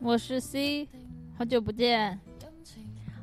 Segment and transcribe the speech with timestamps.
[0.00, 0.88] 我是 C，
[1.36, 2.18] 好久不见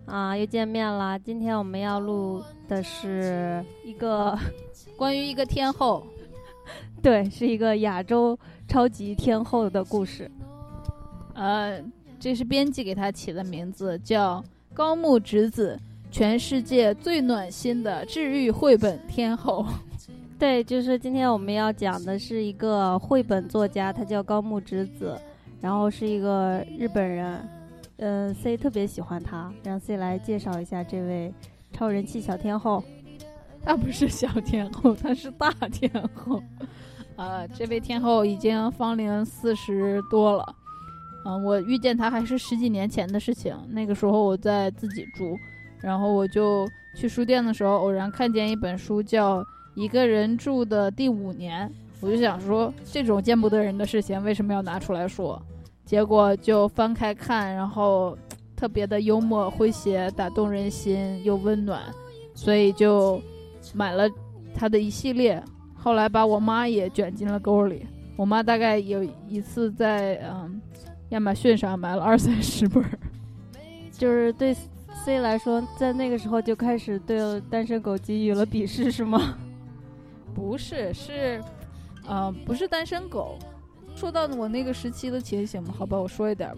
[0.06, 1.18] 啊，又见面了。
[1.18, 4.38] 今天我们要录的是一个
[4.98, 6.06] 关于一个天后，
[7.02, 8.38] 对，是一个亚洲
[8.68, 10.30] 超级天后的故事。
[11.34, 11.82] 呃。
[12.20, 14.42] 这是编辑给他起的名字，叫
[14.74, 15.78] 高木直子，
[16.10, 19.66] 全世界最暖心的治愈绘本天后。
[20.40, 25.20] 对，就是今天我们要讲的是一个绘本作家，他叫高木直子，
[25.64, 27.50] 然后是一个日本人。
[27.98, 31.34] 嗯，C 特别喜欢他，让 C 来介绍一下这位
[31.72, 32.84] 超人气小天后。
[33.64, 36.44] 他不是小天后，他是大天后。
[37.16, 40.56] 呃，这位天后已经芳龄四十多了。
[41.24, 43.56] 嗯，我遇见他还是十几年前的事情。
[43.70, 45.38] 那个时候我在自己住，
[45.80, 46.68] 然后我就
[46.98, 49.40] 去书店的时候，偶然看见一本书叫
[49.76, 51.70] 《一个人住的第五年》，
[52.02, 55.42] 我就想说，这种见不得人的事情为什么要拿出来说？
[55.86, 58.18] 结果就翻开看，然后
[58.56, 61.82] 特别的幽默诙谐，打动人心又温暖，
[62.34, 63.22] 所以就
[63.74, 64.10] 买了
[64.54, 65.44] 他的一系列。
[65.76, 67.86] 后来把我妈也卷进了沟里。
[68.16, 70.62] 我妈大概有一次在嗯。
[71.10, 72.84] 亚马逊上买了二三十本，
[73.92, 74.52] 就是对
[75.06, 79.38] C 来说，在那个时候就开始对单身狗给予了鄙视，是吗？
[80.34, 81.40] 不是，是，
[82.08, 83.38] 呃，不是单身狗。
[84.04, 86.58] 说到我那个时期的情形嘛，好吧，我说一点吧。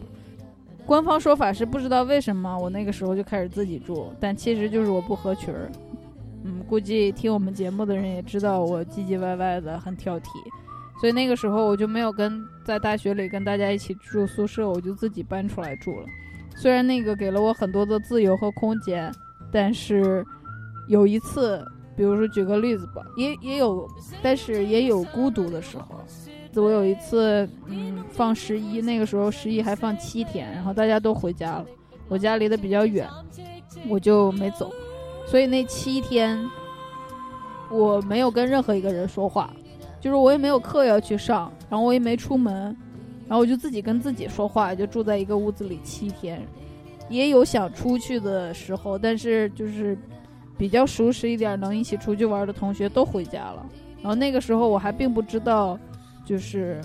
[0.83, 5.71] 官方说法是不知道为什么我那个时候就开始自己住，但其实就是我不合群儿。
[6.43, 10.29] 嗯，估计听我们节目的人也知道我唧唧歪歪的，很挑剔。
[10.99, 16.07] 所以那个时候我就没有跟在大学里跟大家一起住宿舍，我就自己搬出来住了。
[16.55, 19.13] 虽然那个给了我很多的自由和空间，
[19.51, 20.25] 但是
[20.87, 21.63] 有一次，
[21.95, 23.87] 比如说举个例子吧，也也有，
[24.23, 26.03] 但是也有孤独的时候。
[26.59, 31.65] 我有一次，嗯，放十一，那个时候十一还放七天，然后大家都回家了，
[32.07, 33.07] 我家离得比较远，
[33.87, 34.71] 我就没走。
[35.27, 36.39] 所以那七天，
[37.71, 39.49] 我没有跟任何一个人说话。
[40.01, 42.53] 就是我也没有课要去上，然后我也没出门，
[43.27, 46.45] 然后我就自己跟自己说话，就住在一个屋子里七天，
[47.09, 49.97] 也有想出去的时候，但是就是
[50.59, 53.65] 比较熟识一点能一起出去玩的同学都回家了，
[53.99, 55.75] 然后那个时候我还并不知道，
[56.25, 56.81] 就是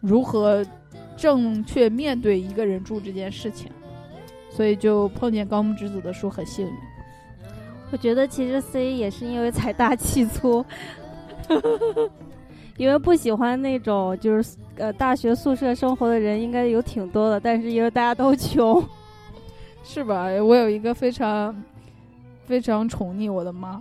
[0.00, 0.64] 如何
[1.16, 3.70] 正确面对一个人住这件事情，
[4.50, 6.72] 所以就碰见高木直子的书很幸运。
[7.92, 10.64] 我觉得其实 C 也是因为财大气粗。
[12.78, 18.82] 因为不喜欢那种就是呃大学宿舍生活的人应该有挺多的，但是因为大家都穷，
[19.84, 20.24] 是吧？
[20.42, 21.54] 我有一个非常
[22.46, 23.80] 非常宠溺我的妈。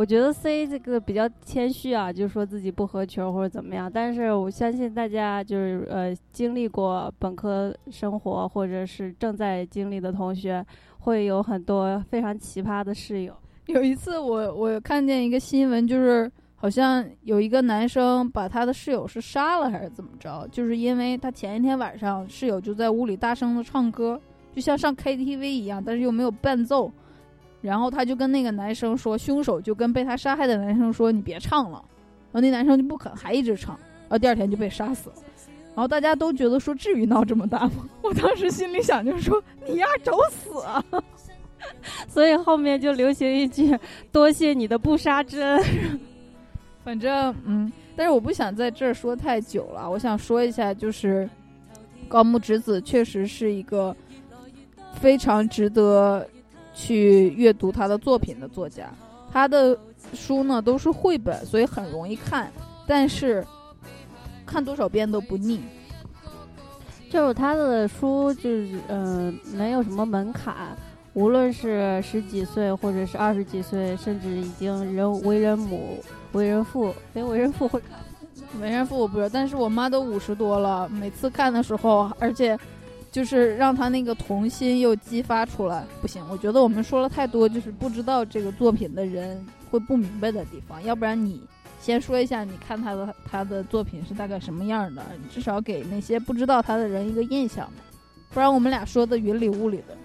[0.00, 3.92] 我觉得 C 这个比较谦虚啊，就说自己不合群或者怎么样。
[3.92, 10.64] 但是我相信大家就是呃经历过本科生活或者是正在经历的同学，
[11.00, 13.36] 会有很多非常奇葩的室友。
[13.66, 20.48] 有一次，我我看见一个新闻，就是好像有一个男生把他的室友是杀了还是怎么着？
[20.50, 24.18] 就是因为他前一天晚上室友就在屋里大声的唱歌，
[24.54, 26.90] 就像上 KTV 一样，但是又没有伴奏。
[27.60, 31.84] 然后他就跟那个男生说，凶手就跟被他杀害的男生说：“你别唱了。”
[32.32, 33.78] 然后那男生就不肯，还一直唱。
[34.02, 35.16] 然后第二天就被杀死了。
[35.74, 40.82] 然后大家都觉得说：“至于闹这么大吗？” 我当时心里想就是说：“你丫找死啊！”
[42.08, 43.78] 所以后面就流行一句
[44.10, 45.62] “多谢你的不杀之恩”。
[46.82, 49.88] 反正嗯，但是我不想在这儿说太久了。
[49.88, 51.28] 我想说一下，就是
[52.08, 53.94] 高木直子确实是一个
[54.94, 56.26] 非常值得
[56.80, 58.90] 去阅读他的作品的作家。
[59.30, 59.78] 他的
[60.14, 62.50] 书呢都是绘本，所以很容易看，
[62.86, 63.46] 但是
[64.46, 65.60] 看多少遍都不腻。
[67.10, 70.76] 就是他的书，就是嗯，没有什么门槛。
[71.12, 75.98] 无论是十几岁，或者是二十几岁，甚至已经人为人母、
[76.32, 77.98] 为人父，连为人父会看，
[78.60, 82.56] 为人父我不知道，但是我妈都五十多了，每次看的时候，而且
[83.10, 85.84] 就是让他那个童心又激发出来。
[86.00, 90.82] 不行，我觉得我们说了太多，就是不知道这个作品的人会不明白的地方。
[90.84, 91.40] 要不然你
[91.80, 97.68] 先说一下，你看他的他的作品是大概什么样的，至少给那些不知道他的人一个印象
[98.32, 99.96] 不然我们俩说的云里雾里的。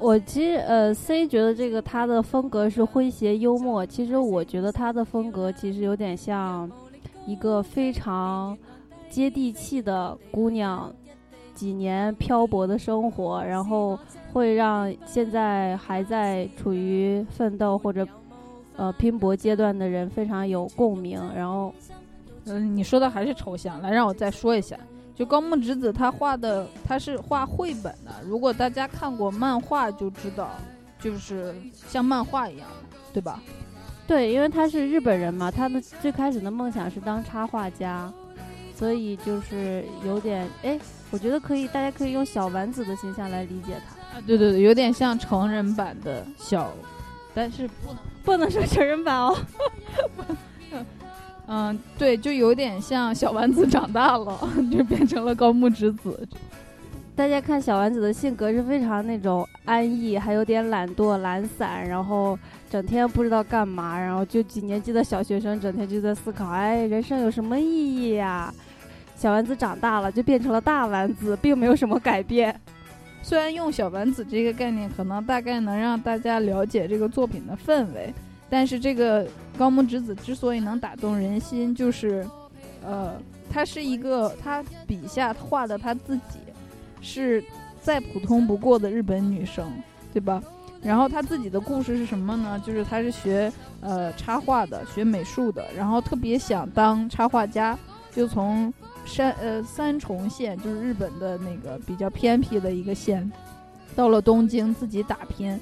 [0.00, 6.68] 我其实呃，C 觉得这个他的风格是诙谐幽默，其实我觉得他的风格其实有点像
[7.26, 8.58] 一个非常
[9.08, 10.92] 接地气的姑娘，
[11.54, 13.98] 几年漂泊的生活，然后
[14.32, 18.06] 会让现在还在处于奋斗或者
[18.76, 21.20] 呃拼搏阶段的人非常有共鸣。
[21.34, 21.72] 然后，
[22.46, 24.78] 嗯，你说的还是抽象，来让我再说一下。
[25.14, 28.10] 就高木直子，他画的他是画绘本的。
[28.26, 30.50] 如果大家看过漫画，就知道，
[30.98, 31.54] 就是
[31.86, 33.40] 像漫画一样的，对吧？
[34.08, 38.12] 对，因为他是日本人嘛，他的最开始的梦想是当插画家，
[38.74, 40.76] 所以就是有点哎，
[41.14, 44.18] 我觉得可以，大家可以用小丸子的形象来理解他。
[44.18, 46.72] 啊，对对对，有点像成人版的小，
[47.32, 49.36] 但是不能不能说成人版哦。
[51.46, 54.36] 嗯，对，就有点像小丸子长大了，
[54.72, 56.26] 就变成了高木直子。
[57.14, 62.36] 大家看小丸子的性格是非常那种安逸，还有点懒惰、懒散，然后
[62.68, 68.52] 整天不知道干嘛，然后就几年级的小学生整天就在思考，哎，人生有什么意义呀？
[69.24, 72.54] 小丸子长大了就变成了大丸子，并没有什么改变。
[73.22, 78.12] 虽然用小丸子这个概念，可能大概能让大家了解这个作品的氛围。
[78.50, 79.26] 但是这个
[79.56, 82.28] 高木直子之所以能打动人心，就是，
[82.84, 83.14] 呃，
[83.50, 86.40] 她是一个她笔下画的她自己，
[87.00, 87.42] 是
[87.80, 89.72] 再普通不过的日本女生，
[90.12, 90.42] 对吧？
[90.82, 92.62] 然后她自己的故事是什么呢？
[92.62, 93.50] 就是她是学
[93.80, 97.74] 呃插画的，学美术的，然后特别想当插画家，
[98.12, 98.70] 就从
[99.04, 103.30] 山呃三重县，就是日本的那个比较偏僻的一个县，
[103.94, 105.58] 到了东京自己打拼。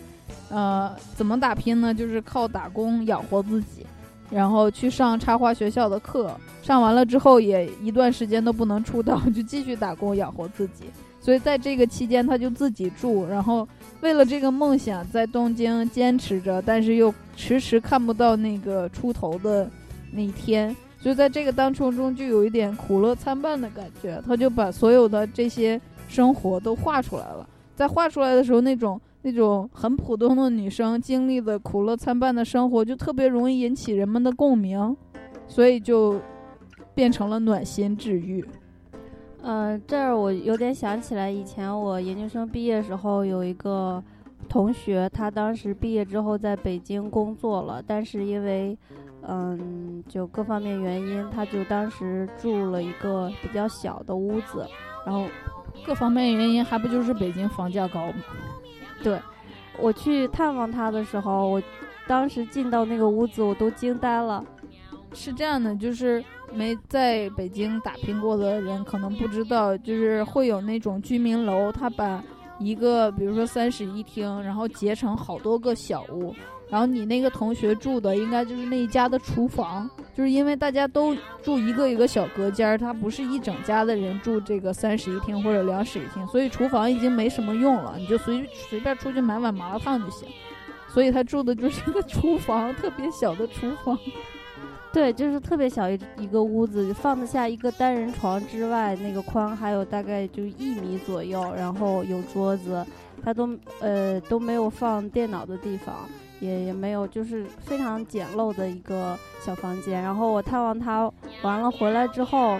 [0.49, 1.95] 呃，怎么打拼呢？
[1.95, 3.87] 就是靠打工养活自己，
[4.31, 10.85] 然后去上插画学校的课，上完了之后也一段时间都不能出道， 就继续打工养活自己。
[11.21, 13.67] 所以在这个期间，他就自己住，然后
[14.01, 19.71] 为了这个梦想在东京坚持着，但是又迟迟看不到那个出头的
[20.11, 20.75] 那一天。
[21.03, 24.23] 就在这个当中中就有一点苦乐参半的感觉。
[24.27, 25.79] 他就把所有的这些
[26.09, 28.99] 生活都画出来了，在画出来的时候那种。
[29.25, 34.97] 那种很普通的女生经历的苦乐参半的生活，就特别容易引起人们的共鸣，
[35.47, 36.21] 所以就
[36.93, 38.45] 变成了暖心治愈。
[39.43, 44.03] 嗯，这儿我有点想起来，以前我研究生毕业时候有一个
[44.49, 48.77] 同学，他当时毕业之后在北京工作了，但是因为
[49.27, 54.67] 嗯就各方面原因，他就当时住了一个比较小的屋子，
[55.07, 55.27] 然后
[55.87, 58.15] 各方面原因还不就是北京房价高吗？
[59.03, 59.21] 对，
[59.79, 61.63] 我去探望他的时候，我
[62.07, 64.45] 当时进到那个屋子，我都惊呆了。
[65.15, 72.23] 是这样的，就是没在北京打拼过的人可能不知道，就是会有那种居民楼，他把
[72.59, 76.35] 一个比如说三室一厅，然后结成好多个小屋。
[76.73, 90.27] 然后你那个同学住的应该就是那一家的厨房，就是因为大家都住一个一个小隔间儿，他不是一整家的人住这个三室一厅或者两室一厅，所以厨房已经没什么用了，你就随随便出去买碗麻辣烫就行。
[90.89, 93.99] 所以他住的就是一个厨房，特别小的厨房。
[94.95, 102.83] 对，就是特别小一一个屋子，放得下一个单人床之外，那个宽还有大概就一米左右，然后有桌子，
[103.23, 103.47] 他都
[103.81, 106.09] 呃都没有放电脑的地方。
[106.43, 110.03] 也也没有，就是非常简陋的一个小房间。
[110.03, 111.11] 然后我探望他
[111.43, 112.59] 完了回来之后，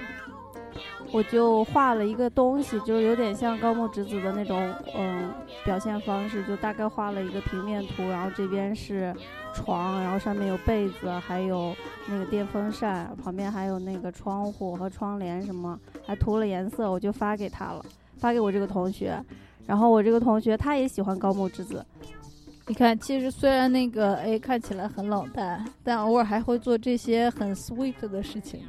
[1.13, 5.31] 我就画了一个东西，就是有点像高木直子的那种嗯
[5.65, 8.09] 表现方式，就大概画了一个平面图。
[8.09, 9.13] 然后这边是
[9.53, 11.75] 床，然后上面有被子，还有
[12.07, 17.85] 那个电风扇，旁边还有那个窗户和窗帘什么，还涂了颜色，我就发给他了，
[18.17, 19.21] 发给我这个同学。
[19.67, 21.85] 然后我这个同学他也喜欢高木直子。
[22.69, 28.61] 你看，其实虽然那个 A 看起来很冷淡，但偶尔还会做这些很 sweet 的事情。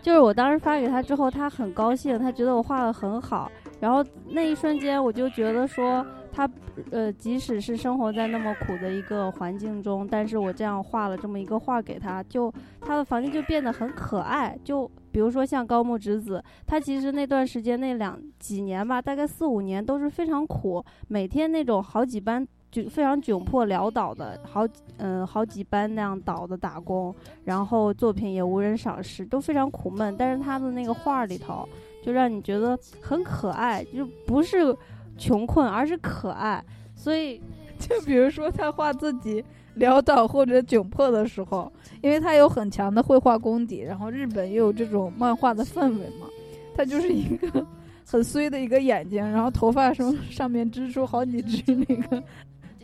[0.00, 3.50] 就是我当时发给他之后，他很高兴，他觉得我画的很好。
[3.80, 6.48] 然后那一瞬间，我就觉得说，他
[6.90, 14.56] 呃，即使是生活在那么苦的一个环境中，但是我这样画了这么一个画给他，就他的房间就变得很可爱。
[14.64, 22.46] 就比如说像高木直子，他其实那段时间那两几年吧，大概四五年都是非常苦，每天那种好几班。
[22.72, 27.14] 就非常窘迫潦倒的，好嗯好几班那样倒的打工，
[27.44, 30.16] 然后作品也无人赏识，都非常苦闷。
[30.18, 31.68] 但是他的那个画里头，
[32.02, 34.74] 就让你觉得很可爱，就不是
[35.18, 36.64] 穷困，而是可爱。
[36.96, 37.38] 所以，
[37.78, 39.44] 就比如说他画自己
[39.76, 46.26] 潦倒或者窘迫的时候，因为他有很强的绘画功底，然后日本又有这种漫画的氛围嘛，
[46.74, 47.64] 他就是一个。
[48.04, 52.22] 很衰的一个眼睛，然后头发上上面织出好几只那个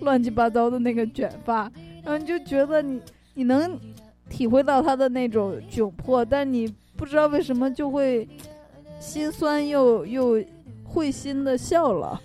[0.01, 1.71] 乱七八糟的那个卷发，
[2.03, 3.01] 然后你就觉得你
[3.35, 3.79] 你能
[4.29, 8.29] 体会到他的那种窘迫，但你不知道为什么就会
[9.01, 10.43] 心酸又又
[10.85, 12.21] 会心的笑了。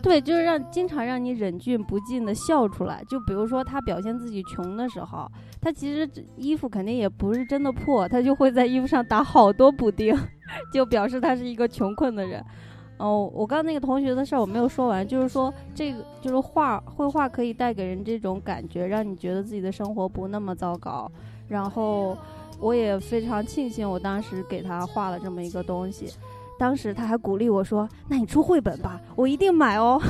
[0.00, 3.02] 对，就是让经常让你忍俊不禁的笑出来。
[3.10, 5.28] 就比如说他表现自己穷的时候，
[5.60, 10.16] 他其实衣服肯定也不是真的破，他就会在衣服上打好多补丁，
[10.72, 12.42] 就表示他是一个穷困的人。
[12.98, 21.10] 哦，我刚那个同学的事儿我没有说完，就是说这个就是画绘画可以带给人这种感觉，让你觉得自己的生活不那么糟糕。
[21.48, 22.18] 然后
[22.60, 26.12] 我也非常庆幸我当时给他画了这么一个东西。
[26.58, 30.02] 当时他还鼓励我说：“那你出绘本吧，我一定买哦。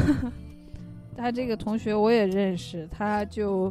[1.14, 3.71] ”他这个同学我也认识，他就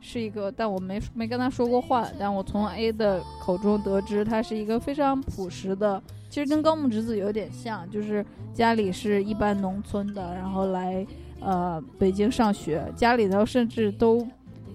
[0.00, 2.04] 是一个，但我没没跟他说过话。
[2.18, 6.02] 但我从 A 的口中得知，他是一个非常朴实的，
[6.36, 11.06] 其实跟高木直子有点像，就是家里是一般农村的，然后来
[11.40, 14.22] 呃北京上学，家里头甚至都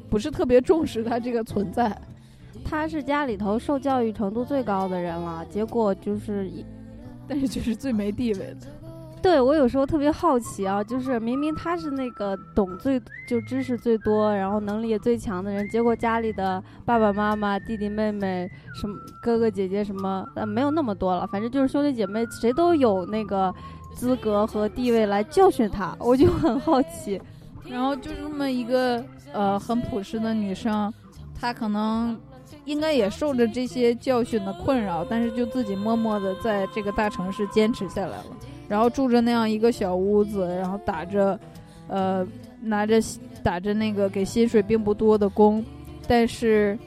[0.09, 1.95] 不是特别重视他这个存在。
[2.65, 6.65] 他是家里头受教育程度最高的人了，结果就是一。
[7.27, 8.67] 但是就是最没地位的，
[9.21, 23.53] 对我有时候特别好奇啊，就是明明他是那个懂最就知识最多，然后能力也最强的人，结果家里的爸爸妈妈、弟弟妹妹、什么哥哥姐姐什么，呃，没有那么多了，反正就是兄弟姐妹谁都有那个
[23.93, 27.21] 资格和地位来教训他，我就很好奇。
[27.69, 30.91] 然后就这么一个呃很朴实的女生，
[31.39, 32.19] 她可能。
[32.65, 38.25] 应该也受着这些教训的困扰，但是就自己默默的在这个大城市坚持下来了。
[38.71, 41.37] 然后住着那样一个小屋子，然后打着，
[41.89, 42.25] 呃，
[42.61, 43.01] 拿着
[43.43, 45.61] 打着那个给薪水并不多的工，
[46.07, 46.79] 但是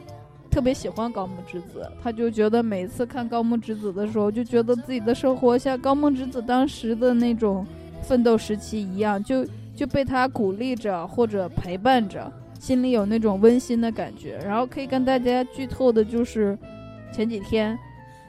[0.50, 1.86] 特别喜欢高木直子。
[2.02, 7.66] 他就觉得每次看高木直子的时候，就觉得自己的生活像高木直子当时的那种
[8.00, 12.32] 奋斗时期一样，就就被他鼓励着或者陪伴着。
[12.58, 16.56] 心里有那种温馨的感觉，然后可以跟大家剧透的就是，
[17.12, 17.78] 前几天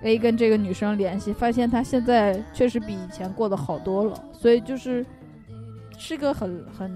[0.05, 5.05] ，A 跟这个女生联系，发现她现在确实比以前过得好多了，所以就是
[5.97, 6.89] 是个很很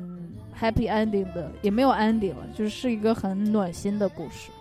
[0.58, 4.52] happy ending 的，也没有 ending 了，就是是一个很暖心的故事。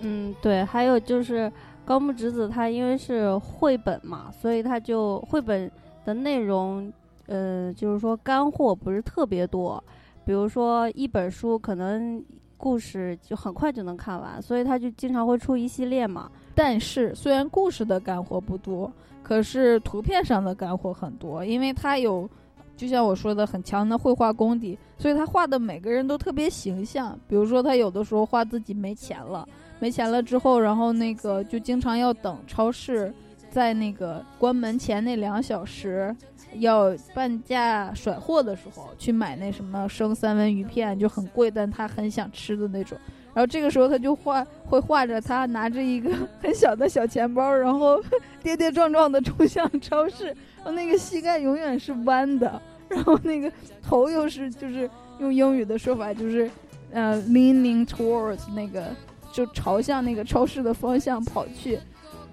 [0.00, 1.50] 嗯，对，还有就是
[1.84, 5.70] 高木直子她因为是绘本嘛，所以她就绘本
[6.04, 6.92] 的内容，
[7.26, 9.82] 呃，就是说干货不是特别多。
[10.24, 12.22] 比如说一本书可能
[12.58, 16.30] 故事就很快就能看完，所以他就经常会出一系列嘛。
[16.54, 22.28] 但是虽然故事的干货不多，可是图片上的干货很多，因为他有，
[22.76, 27.18] 就像我说的很强的绘画功底，所以他画的每个人都特别形象。
[27.28, 29.48] 比如说他有的时候画自己没钱了，
[29.78, 33.14] 没钱了之后，然后那个就经常要等超市
[33.48, 36.14] 在那个关门前那两小时。
[36.54, 42.98] 要半价甩货的时候去买那什么生三文鱼片就很贵，但他很想吃的那种。
[43.34, 48.02] 然后这个时候他就画 会画着他拿着一个很小的小钱包，然后
[48.42, 50.26] 跌跌撞撞的冲向超市，
[50.56, 53.52] 然后那个膝盖永远是弯的，然后那个
[53.82, 54.90] 头又是就是
[55.20, 56.50] 用英语的说法就是
[56.90, 58.86] 呃 leaning towards 那个
[59.30, 61.78] 就朝向那个超市的方向跑去，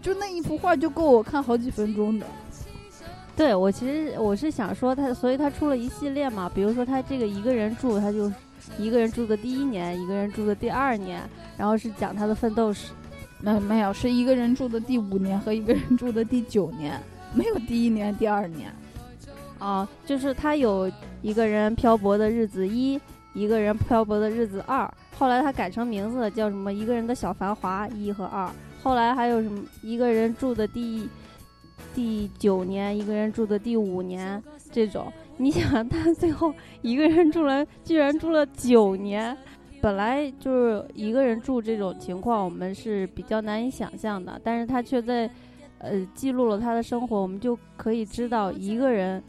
[0.01, 2.25] 就那一幅画就够我看好几分钟的。
[3.35, 8.31] 对我其实我是想说他，所以他出了一系列嘛，比如说他这个一个人住，他就
[8.77, 11.21] 一个人住的第一年，一个人住的第二年，
[11.57, 12.93] 然后是讲他的奋斗史。
[13.41, 16.97] 没没有，是一个人住的第五年和一个人住的第九年，
[17.33, 18.73] 没有第一年、第二年。
[19.59, 20.89] 啊，就是他有
[21.21, 22.97] 一个人漂泊的日子一，
[23.33, 26.71] 一个人漂泊的日子二，后来他改成名字叫什么？
[26.71, 28.49] 一个人的小繁华一和二，
[28.81, 29.61] 后来还有什么？
[29.81, 31.09] 一个人住的第。
[31.93, 39.37] 第九年，一个人住的第五年，这种你想，他最后一个人住了，居然住了九年。
[39.81, 45.29] 本来就是一个人住这种情况，我们是比较难以想象的，但是他却在，
[45.77, 49.21] 呃，记录了他的生活，我们就可以知道一个人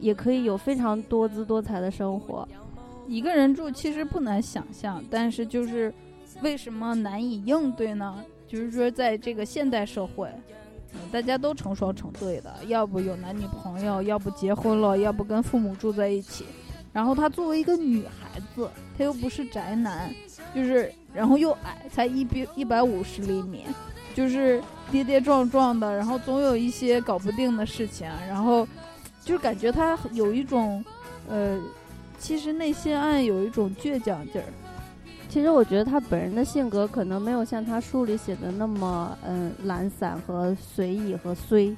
[0.00, 2.48] 也可以有非常多姿多彩的生活。
[3.06, 5.94] 一个人住其实不难想象，但是就是
[6.42, 8.24] 为什么难以应对呢？
[8.48, 10.28] 就是说，在这个现代社会。
[11.10, 16.44] 大家都成双成对的，要不有男女朋友，要不结婚了，要不跟父母住在一起。
[16.92, 20.12] 然后她作为一个女孩子，她又不是宅男，
[20.54, 23.64] 就是然后又矮，才一比一百五十厘米，
[24.14, 28.66] 就是跌跌撞撞的，然后总有一些搞不定的事情，然后
[29.24, 30.84] 就感觉她有一种，
[31.28, 31.60] 呃，
[32.18, 34.48] 其实内心暗有一种倔强劲儿。
[35.28, 41.76] 其实我觉得他本人的性格可能没有像他书里写的那么嗯懒散和随意和衰。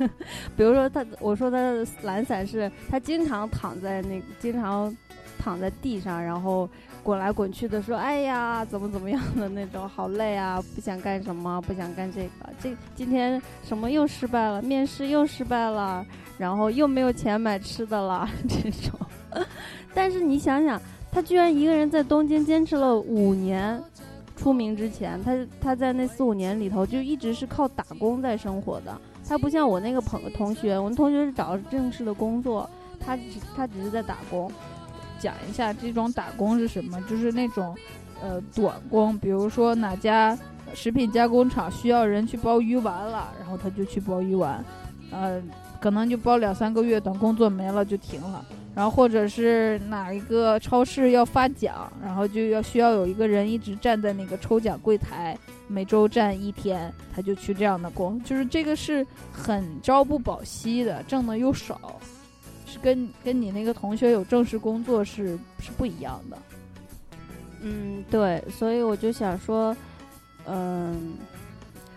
[0.54, 1.58] 比如说他，我说他
[2.02, 4.94] 懒散是他经常躺在那，经常
[5.38, 6.68] 躺在地上，然后
[7.02, 12.30] 滚来滚去的说：“哎呀，怎么怎么样的那种，好累啊，不想干什么，不想干这个。
[12.62, 16.04] 这今天什么又失败了，面试又失败了，
[16.36, 19.00] 然后又没有钱买吃的了， 这种。
[19.94, 20.78] 但是你想想。”
[21.12, 23.82] 他居然一个人在东京坚持了五年，
[24.36, 28.96] 出名之前，他他在那四五年里头就一直是靠打工在生活的。
[29.28, 33.22] 他不像我那个朋同学，我们同学是找正式的工作，他只
[33.54, 34.50] 他只是在打工。
[35.18, 37.00] 讲一下这种打工是什么？
[37.02, 37.76] 就是那种，
[38.22, 40.36] 呃，短工，比如说哪家
[40.74, 44.64] 食品加工厂需要人去包鱼丸了，然后他就去包鱼丸，
[45.10, 45.42] 呃，
[45.78, 48.44] 可能就包两三个月，等工作没了就停了。
[48.74, 55.36] 然后或者是哪一个超市要发奖，然后就要需要有一个人一直站在那个抽奖柜台，
[55.66, 62.00] 每周站一天，他就去这样的工，就是这个是很朝不保夕的，挣的又少，
[62.64, 66.38] 是跟跟你那个同学有正式工作是是不一样的。
[67.62, 69.76] 嗯，对，所以我就想说，
[70.46, 71.14] 嗯，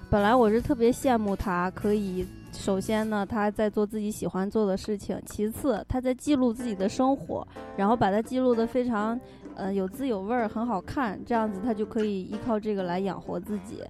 [0.09, 2.27] 本来我是特别羡慕他可以。
[2.53, 7.45] 首先呢，他在做自己喜欢做的事情；其次，他在记录自己的生活，
[7.75, 9.19] 然后把它记录的非常，
[9.55, 11.19] 呃，有滋有味儿，很好看。
[11.25, 13.83] 这样子，他就可以依靠这个来养活自己。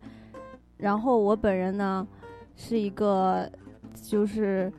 [0.77, 2.07] 然后我本人呢，
[2.55, 3.47] 是一个
[4.01, 4.71] 就是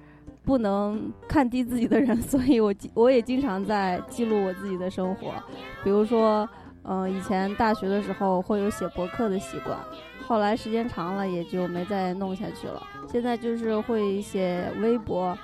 [0.44, 5.30] 不能看低自己的人， 所以我我也经常在记录我自己的生活。
[5.84, 6.48] 比如说，
[6.82, 9.78] 嗯，以前大学的时候会有写博客的习惯。
[10.26, 12.82] 后来时间长了，也就没再弄下去了。
[13.10, 15.36] 现在就是会写微博，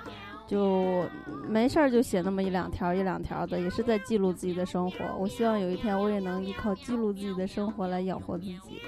[0.47, 1.05] 就
[1.47, 4.97] 没事儿就写那么一两条一两条的，也是在记录自己的生活。
[5.19, 8.81] 我希望有一天我也能依靠记录自己的生活来养活自己。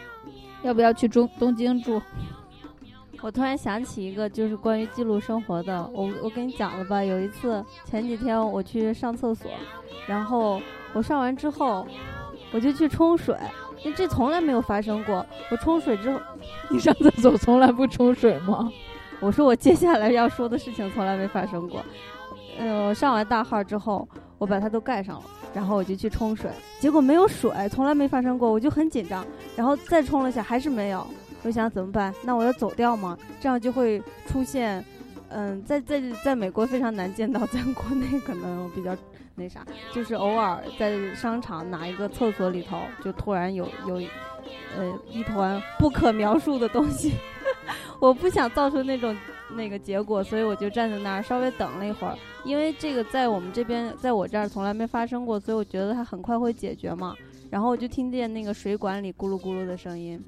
[0.62, 2.00] 要不要去中东京住？
[3.20, 5.88] 我突然想起一个，就是关于记录生活的。
[5.92, 9.50] 我我跟你讲了吧，有一次前几天我去上厕所，
[10.08, 10.60] 然后
[10.92, 11.86] 我上完之后，
[12.52, 13.36] 我就去冲水。
[13.96, 15.24] 这从来没有发生过。
[15.50, 16.20] 我冲水之后，
[16.70, 18.70] 你上厕所从来不冲水吗？
[19.20, 21.80] 我说我接下来要说的事情从来没发生过。
[22.58, 24.06] 嗯，我上完大号之后，
[24.38, 25.22] 我把它都盖上了，
[25.54, 29.24] 然后我就去冲水，结果没有水，从来没发生过，我就很紧张。
[29.56, 31.06] 然后再冲了一下，还是没有。
[31.44, 32.14] 我想怎么办？
[32.24, 33.16] 那我要走掉吗？
[33.40, 34.84] 这样就会出现，
[35.34, 38.96] 嗯，在在在美国非常难见到，在国内可能比较。
[39.34, 39.64] 那啥，
[39.94, 43.94] 就是偶尔在商场哪一个厕所里头，就突然有有，
[44.76, 47.14] 呃，一团不可描述的东西。
[47.98, 49.16] 我不想造成那种
[49.56, 52.14] 那个结果，所以我就站在那儿稍微等了一会儿。
[52.44, 57.16] 因为这个在我们这边，在我这儿从来没发生过，所以我觉得它很快会解决嘛。
[57.48, 60.22] 然后我就听见那个水管里咕噜咕噜的声音，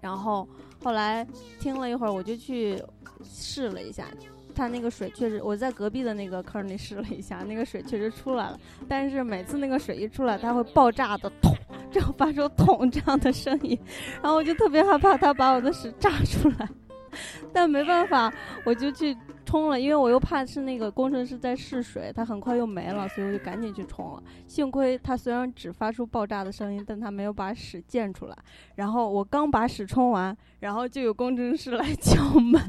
[0.00, 0.48] 然后
[0.82, 1.26] 后来
[1.60, 2.82] 听了一会儿，我就去
[3.24, 4.06] 试了一下。
[4.54, 8.60] 它那个水确实，我在隔壁的那个坑里试了一下，那个水确实出来了。
[8.86, 11.56] 但是每次那个水一出来，它会爆炸的“桶”，
[11.90, 13.78] 这样发出“桶”这样的声音，
[14.22, 16.68] 然后我就特别害怕它把我的屎炸出来。
[17.52, 18.32] 但没办法，
[18.64, 24.22] 我就去冲了，因为我又怕是那个工程师在试水，他很快又没了，所以我就赶紧去冲了。
[24.46, 28.36] 幸亏他虽然只发出爆炸的声音，但他没有把屎溅出来。
[28.76, 32.60] 然后我刚把屎冲完，然后就有工程师来敲门。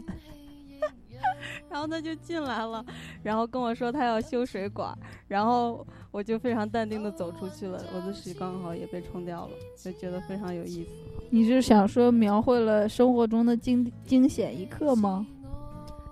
[1.69, 2.85] 然后他就进来了，
[3.23, 10.91] 然后跟我说他要修水管，然后我就非常淡定的走出去了，我的水刚好也被冲掉了，就觉得非常有意思。
[11.29, 15.25] 你是想说描绘了生活中的惊惊险一刻吗？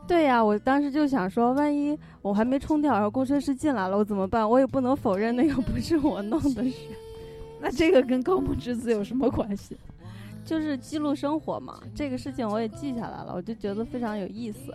[0.07, 4.49] 对呀，我当时就想说，万一我还没冲掉，然后工程师进来了，我怎么办？
[4.49, 6.87] 我也不能否认那个不是我弄的事。
[7.61, 9.77] 那这个跟高木之子有什么关系？
[10.43, 14.73] 就是记录生活嘛，这个事情我也记下来了，我就觉得非常有意思。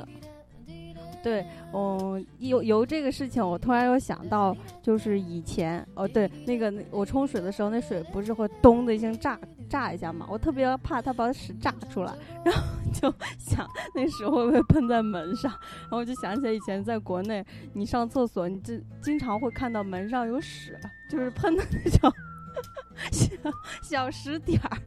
[1.23, 9.37] 对，嗯，由由这个事情，我突然又想到，就是以前，哦，对，那个我冲水的时候，那水不是会咚的一声炸
[9.69, 10.25] 炸一下嘛？
[10.31, 15.51] 我特别怕它把屎炸出来，然后就想那屎会不会喷在门上？
[15.51, 20.79] 然后我就想起来以前在国内，你上厕所，你这经常会看到门上有屎，
[21.11, 22.13] 就是喷的那种
[23.83, 24.79] 小小屎点儿。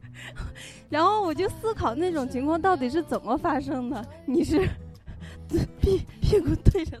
[0.88, 4.04] 然后我就思考那种情况到底是怎么发生的？
[4.26, 4.68] 你是？
[5.80, 6.96] 屁屁股对着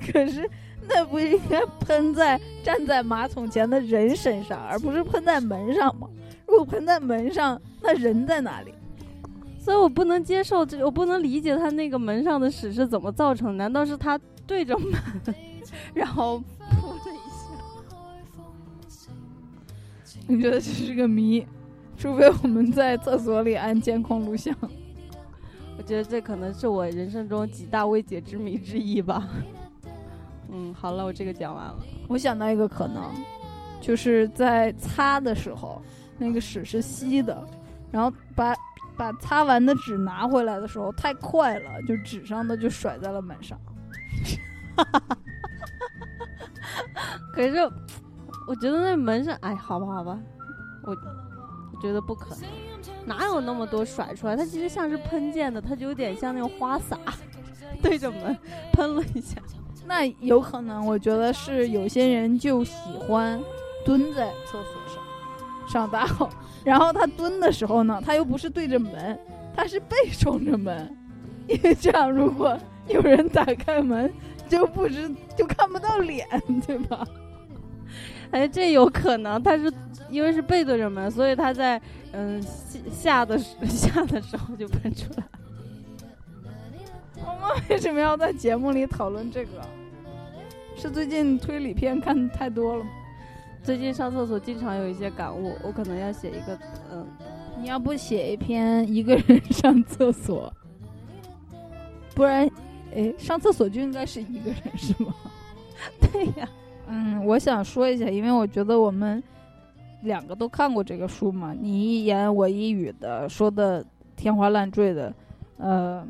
[0.00, 0.48] 他，可是
[0.88, 6.08] 那不应该喷在站在马桶前的人身上，而不是喷在门上吗？
[6.46, 8.72] 如果喷在门上，那人在哪里？
[9.58, 13.56] 所以我不能接受这，我不能理解他那个门上的屎是怎么造成？
[13.58, 14.92] 难道是他对着门，
[15.94, 16.38] 然后
[16.80, 17.12] 扑的
[20.22, 20.26] 一下？
[20.28, 21.46] 我觉得这是个谜，
[21.96, 24.56] 除非我们在厕所里安监控录像。
[25.78, 29.28] 我觉得这可能是我人生中几大未解之谜之一吧。
[30.50, 31.76] 嗯，好了，我这个讲完了。
[32.08, 33.02] 我想到一个可能，
[33.80, 35.80] 就是在擦的时候，
[36.18, 37.42] 那个屎是稀的，
[37.90, 38.54] 然后把
[38.96, 43.58] 把擦完的纸拿回来的时候太快了，就纸上的就甩在了门上。
[47.32, 47.56] 可是，
[48.46, 50.18] 我觉得那门上，哎，好吧，好吧，
[50.84, 52.44] 我我觉得不可能，
[53.06, 54.36] 哪有那么多甩出来？
[54.36, 56.98] 它其实像是喷溅的，它就有点像那种花洒，
[57.82, 58.36] 对着门
[58.72, 59.40] 喷了一下。
[59.86, 63.40] 那有可能，我觉得是有些人就喜欢
[63.84, 66.30] 蹲在厕所上上大号，
[66.64, 69.18] 然后他蹲的时候呢，他又不是对着门，
[69.56, 70.96] 他是背冲着门，
[71.48, 74.12] 因为这样如果有人打开门，
[74.48, 76.26] 就不知就看不到脸，
[76.66, 77.04] 对吧？
[78.32, 79.72] 哎，这有可能，他是
[80.10, 81.80] 因为是背对着门，所以他在
[82.12, 82.42] 嗯
[82.90, 85.24] 下的 下的时候就喷出来。
[87.16, 89.62] 我们为什么要在节目里讨论这个？
[90.74, 92.90] 是最近推理片看太多了吗？
[93.62, 96.58] 最近上厕所经常有一些感悟，我可能要写一个，
[96.90, 97.06] 嗯，
[97.60, 100.52] 你要不写一篇一个人上厕所，
[102.14, 102.50] 不然，
[102.96, 105.14] 哎，上厕所就应该是一个人是吗？
[106.00, 106.48] 对呀，
[106.92, 109.22] 嗯，我想说一下，因为我觉得我们
[110.02, 115.14] 两个都看过这个书嘛，你一言我一语的说的天花乱坠的，
[115.56, 116.06] 呃，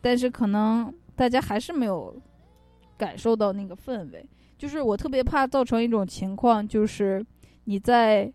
[0.00, 2.14] 但是可能大家还是没有。
[2.94, 4.24] 感受到那个氛围，
[4.56, 7.24] 就是我特别怕造成一种情况，就是
[7.64, 8.32] 你在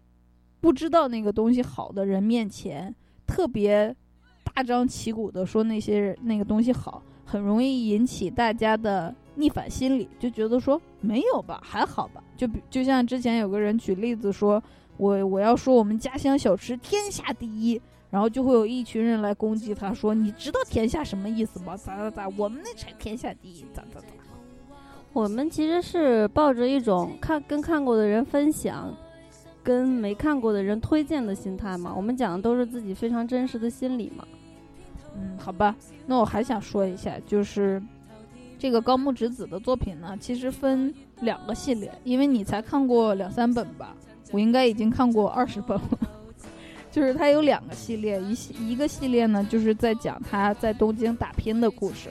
[0.60, 2.94] 不知道那个东西好的人面前，
[3.26, 3.96] 特别
[4.44, 12.22] 大张旗鼓的说那些那个东西好，很容易引起大家的逆反心理，就觉得说没有吧，还好吧。
[12.36, 14.62] 就比就像之前有个人举例子说，
[14.98, 21.78] 我我要说我们家乡小吃天下第一，然后就会有一群人来攻击他，说你知道天下什么意思吗？
[21.78, 24.08] 咋咋咋，我们那才天下第一，咋咋咋。
[25.14, 28.94] 我们其实是抱着一种看跟看过的人分享，
[29.64, 31.94] 跟没看过的人推荐的心态嘛。
[31.96, 34.28] 我们讲的都是自己非常真实的心理嘛。
[35.16, 35.76] 嗯，好吧。
[36.06, 37.82] 那我还想说一下，就是
[38.58, 41.92] 这个高木直子的作品呢，其实分两个系列。
[42.04, 43.96] 因为你才看过两三本吧，
[44.32, 46.00] 我应该已经看过二十本了。
[46.92, 52.10] 就是它有两个系列，一系一个系列呢，就是在讲他在东京打拼的故事，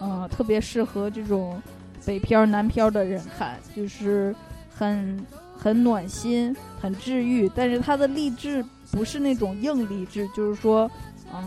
[0.00, 1.60] 嗯，特别适合这种。
[2.06, 4.34] 北漂南漂的人看，就是
[4.70, 5.22] 很
[5.54, 7.46] 很暖心，很治愈。
[7.54, 10.90] 但是他的励志不是那种硬励志，就是说，
[11.30, 11.44] 嗯，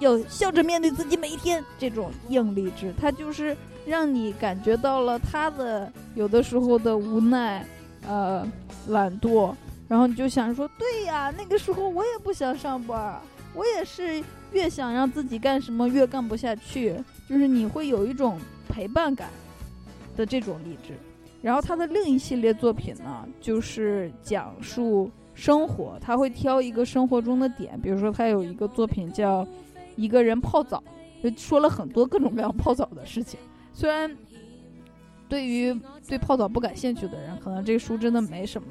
[0.00, 2.92] 要笑着面对自己每一天这种硬励志。
[2.98, 3.56] 他就是
[3.86, 7.66] 让你感觉到了他的有的时候的无奈，
[8.06, 8.46] 呃，
[8.88, 9.54] 懒惰。
[9.88, 13.20] 然后你就想说，对呀，那个时候我也不想上班，
[13.54, 16.94] 我也是越想让自己干什么越干不下去。
[17.28, 18.38] 就是你会有一种。
[18.68, 19.30] 陪伴感
[20.16, 20.92] 的这种励志，
[21.40, 29.42] 然后他的另一系列作品呢，就是讲述生活，他会挑一个生活中的点，比如说他有一个作品叫
[29.96, 30.82] 《一个人泡澡》，
[31.22, 33.40] 就说了很多各种各样泡澡的事情。
[33.72, 34.14] 虽然
[35.28, 35.74] 对于
[36.06, 38.68] 对泡澡不感兴趣的人，可能这个书真的没什么，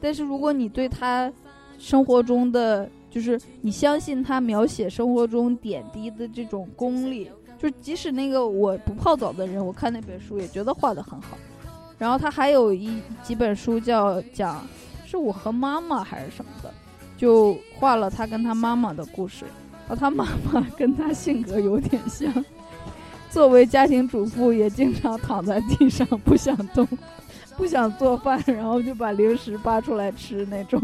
[0.00, 1.32] 但是如果你对他
[1.78, 7.30] 生活中的，就是你相信他描写生活中点滴的这种功力。
[7.58, 11.38] 就即使那个我不泡澡的人，我看那本书也觉得画的很好。
[11.96, 14.66] 然后他还有一几本书叫讲
[15.06, 16.74] 是我和妈妈还是什么的，
[17.16, 19.44] 就画了他跟他妈妈的故事。
[19.88, 22.32] 然后他妈妈 跟他性格有点像，
[23.30, 26.86] 作为家庭主妇也经常躺在地上不想动，
[27.56, 30.80] 不想做饭，然后就把零食扒出来吃那种。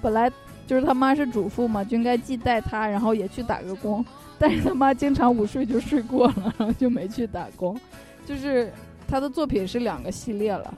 [0.00, 0.30] 本来
[0.66, 4.04] 就是他妈是主妇嘛，就应该既带他，然后也去打个工。
[4.38, 7.78] 但是他妈经常午睡就睡过了，然后就没去打工。
[8.26, 8.72] 就是
[9.06, 10.74] 他的作品是两个系列了。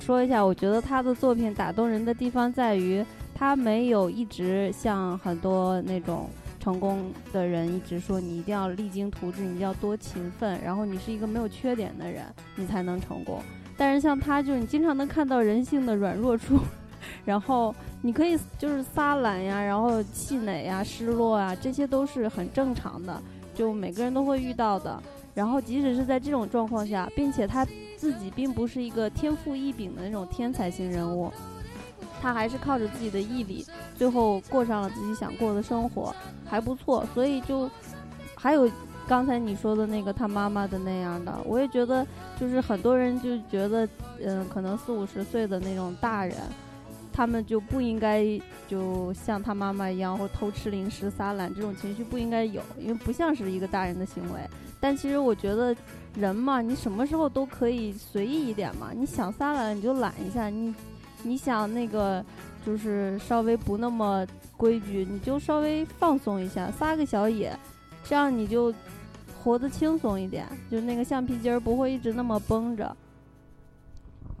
[0.00, 6.28] 说一下，我觉得他的作品打动人的地方在于，他没有一直像很多那种
[6.62, 13.40] 成功的人一直说你一定要励精图治，你要多勤奋，然后你是一个没有缺点的人，你才能成功。
[13.76, 16.60] 但是像他，就是你经常能看到人性的软弱处。
[17.26, 23.20] 然后你可以就是撒懒呀，然后气馁呀、失落啊，这些都是很正常的，
[23.52, 25.02] 就每个人都会遇到的。
[25.34, 31.28] 然后即使是在这种状况下，并且他自己并不是一个天赋异禀的那种天才型人物，
[32.20, 36.14] 他还是靠着自己的毅力，最后过上了自己想过的生活，
[36.46, 37.06] 还不错。
[37.14, 37.70] 所以就
[38.34, 38.70] 还有
[39.06, 42.06] 刚才你说的那个他妈妈的那样的，我也觉得
[42.38, 43.88] 就是很多人就觉得，
[44.24, 46.36] 嗯，可能四五十岁的那种大人。
[47.14, 48.24] 他们就不应该
[48.66, 54.40] 就像他妈妈一样，或偷吃零食、撒懒这种情绪不应该有，因为不像是一个大人的行为。
[54.80, 55.76] 但其实我觉得，
[56.14, 58.92] 人嘛，你什么时候都可以随意一点嘛。
[58.94, 60.74] 你想撒懒你就懒一下，你
[61.22, 62.24] 你想那个
[62.64, 67.56] 就是稍微不那么规矩，你就稍微放松一下，撒个小野，
[68.04, 68.72] 这样你就
[69.42, 72.96] 活得轻松一点，就那个橡皮筋儿不会一直那么绷着。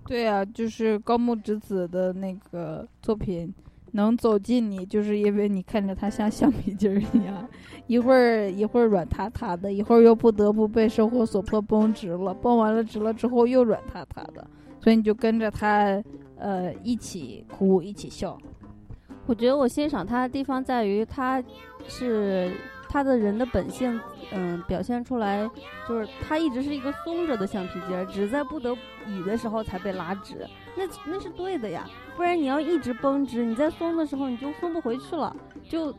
[0.04, 3.52] 对啊，就是高木直子的那个作品
[3.92, 7.48] 能走近你，就是因为你看着他像橡皮筋儿一样，
[7.86, 14.46] 一会儿一会儿软塌塌的，一会儿又不得不被生活所迫绷直了，绷完了直了之后又软塌塌的，
[14.80, 16.02] 所以你就跟着他
[16.42, 18.36] 呃一起哭一起笑。
[19.26, 21.40] 我觉得我欣赏他的地方在于，他
[21.86, 22.52] 是
[22.88, 23.98] 他的人的本性，
[24.32, 25.48] 嗯，表现出来
[25.88, 28.76] 就是他一直是一个松着的橡皮筋，只在不得
[29.06, 30.44] 已的时候才被拉直，
[30.76, 35.34] 那那是对的呀，不然你要一直绷直，你在松的时候你就松不回去了，
[35.68, 35.94] 就，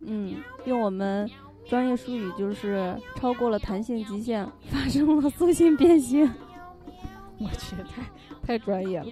[0.00, 1.30] 嗯，用我们
[1.66, 6.24] 专业术语就是超过了弹性极限，发生了塑性变形。
[7.38, 8.02] 我去，太
[8.42, 9.06] 太专业了。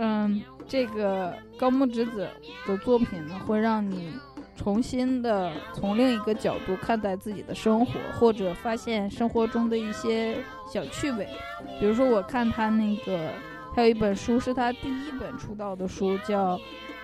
[0.00, 2.28] 嗯，这个高木直子
[2.66, 4.12] 的作品呢，会让你
[4.56, 10.36] 重新的从另一个角度看待自己的生活，或者发现生活中的一些
[10.72, 11.28] 小趣味。
[11.80, 13.30] 比如说，我看他那个，
[13.74, 16.56] 还有一本书是他第一本出道的书，叫《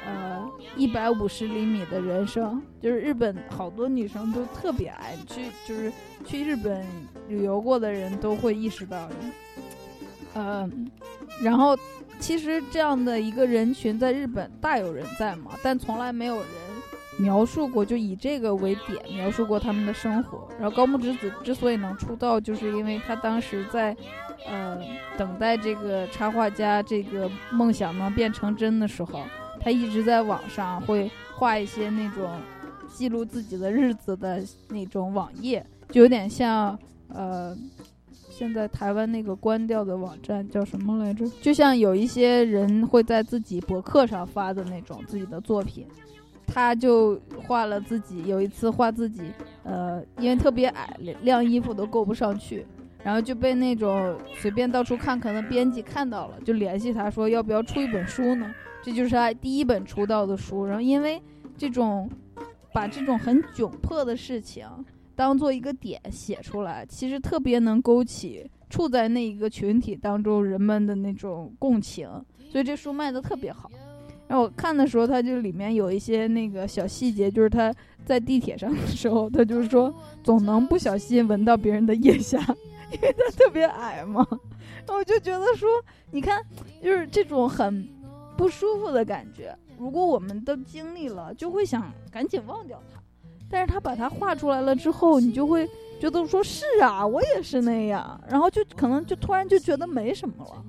[0.07, 5.93] 呃一百五十厘米的人生》，就是日本好多女生都特别爱去，就是
[6.25, 6.87] 去日本
[7.29, 9.09] 旅游过的人都会意识到
[10.35, 10.41] 的。
[10.41, 10.91] 嗯，
[11.43, 11.79] 然后
[12.19, 16.47] 其实这样的一个人群在日本大有人在嘛，但从来没有人
[17.19, 20.49] 描述过，就以这个为点描述过他们的生活。
[20.59, 23.97] 然后高木直子之所以能出道，就是因为他当时在
[24.47, 24.79] 呃
[25.17, 29.23] 等待这个插画家这个梦想能变成真的时候，
[29.61, 32.29] 他一直在网上会画一些那种
[32.93, 36.77] 记录自己的日子的那种网页，就有点像
[37.09, 37.57] 呃。
[38.37, 41.25] 现在台湾那个关掉的网站叫什么来着？
[41.41, 45.87] 就像有一些人会在自己博客上发的那种自己的作品，
[46.45, 47.17] 他就
[47.47, 48.25] 画了自己。
[48.27, 49.23] 有一次画自己，
[49.63, 52.67] 呃，因为特别矮，晾衣服都够不上去，
[53.05, 58.53] 然后就被那种随便到处看看的编辑看到了，就联系他说要不要出一本书呢？
[58.83, 60.67] 这就是他第一本出道的书。
[60.67, 61.23] 然后因为
[61.57, 62.11] 这种
[62.73, 64.67] 把这种很窘迫的事情。
[65.17, 72.09] 当做一个点写出来，其实特别能勾起处在那一个群体当中人们的那种共情，
[72.51, 73.71] 所以这书卖的特别好。
[74.27, 77.73] 然后我看的时候，它就里面有一些那个小细节，就是他
[78.05, 82.39] 在地铁上的时候，他就是说总能不小心闻到别人的腋下，
[82.91, 84.27] 因为他特别矮嘛。
[84.89, 85.69] 我就觉得说，
[86.11, 86.43] 你看，
[86.83, 87.87] 就是这种很
[88.37, 92.94] 不舒服的感觉，如果我们都经历了，就会想赶紧忘掉它。
[93.55, 95.65] 但是他把它画出来了之后，你就会
[96.01, 100.65] 觉得说是啊，我也是那样，然后就可能就突然就觉得没什么了。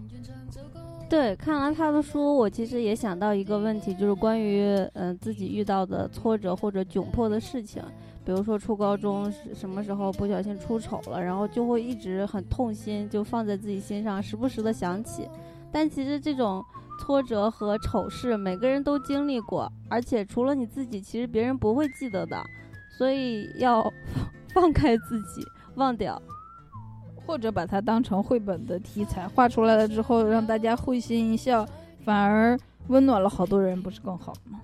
[1.10, 7.82] 对，看完他的书，我其实也想到一个问题，就是关于嗯自己遇到的挫折或者窘迫的事情，
[8.24, 15.28] 比如说初高中什么时候不小心出丑了，然后就会一直很痛心，就放在自己心上，时不时的想起。
[15.72, 16.64] 但其实这种
[17.00, 22.38] 挫折和丑事，每个人都经历过，而且除了你自己，其实别人不会记得的。
[22.98, 23.92] 所以要
[24.54, 26.22] 放开自己，忘掉，
[27.26, 31.66] 或者把它当成绘本的题材画出来了之后，让大家会心一笑，
[32.06, 34.62] 反而温暖了好多人，不是更好吗？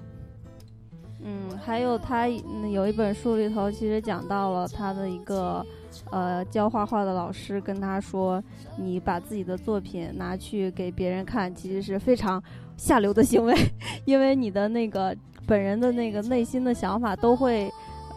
[1.23, 5.63] 嗯，还有他有一本书里头，其实讲到了他的一个
[6.09, 8.41] 呃教画画的老师跟他说
[8.77, 12.41] ：“你把自己的作品拿去给别人看，其实是非常
[12.77, 13.53] 下流的行为，
[14.05, 15.15] 因为你的那个
[15.45, 17.69] 本人的那个内心的想法都会。”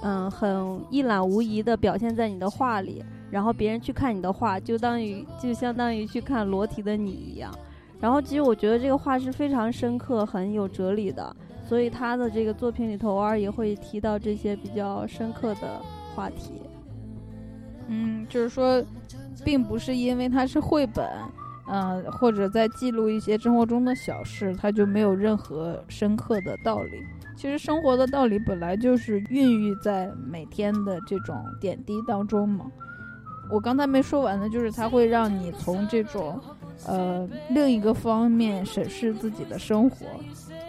[0.07, 7.51] 嗯，很一览无遗的表现在你的画里，然后别人去看你的画，就当于就相当于去看裸体的你一样。
[7.99, 11.35] 然后其实我觉得这个画是非常深刻、很有哲理的，
[11.67, 15.81] 所以他的这个作品里头偶尔也会提到这些比较深刻的
[16.15, 16.61] 话题。
[17.89, 18.85] 嗯，就是说，
[19.43, 21.09] 并不是因为它是绘本，
[21.67, 27.03] 嗯，或者在记录一些生活中的小事，它就没有任何深刻的道理。
[27.45, 32.65] 其实生活的道理本来就是孕育在每天的这种点滴当中嘛。
[33.51, 36.41] 我刚才没说完的，就是它会让你从这种，
[36.87, 40.07] 呃，另一个方面审视自己的生活。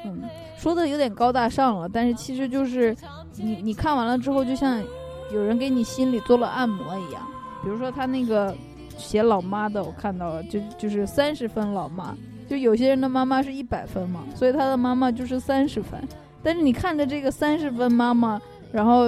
[0.04, 0.24] 嗯，
[0.58, 2.94] 说的有点高大上了，但是其实就是
[3.38, 4.84] 你你看完了之后，就像
[5.32, 7.26] 有人给你心里做了按摩一样。
[7.64, 8.54] 比如说他那个
[8.98, 12.14] 写老妈的，我看到了，就就是三十分老妈。
[12.50, 15.98] 就有些人的妈妈是一百分嘛，所以他的妈妈就是三十分。
[16.45, 18.39] 但是你看着这个三十分妈妈，
[18.71, 19.05] 然后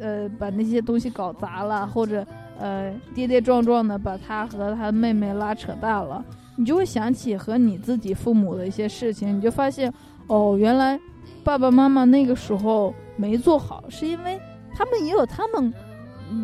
[0.00, 2.26] 呃把那些东西搞砸了，或者
[2.58, 6.24] 呃跌跌撞撞的把他和他妹妹拉扯大了，
[6.56, 9.92] 你就会想起和你自己父母的一些事情，你就发现
[10.26, 10.98] 哦，原来
[11.44, 14.40] 爸爸妈妈那个时候没做好，是因为
[14.74, 15.72] 他们也有他们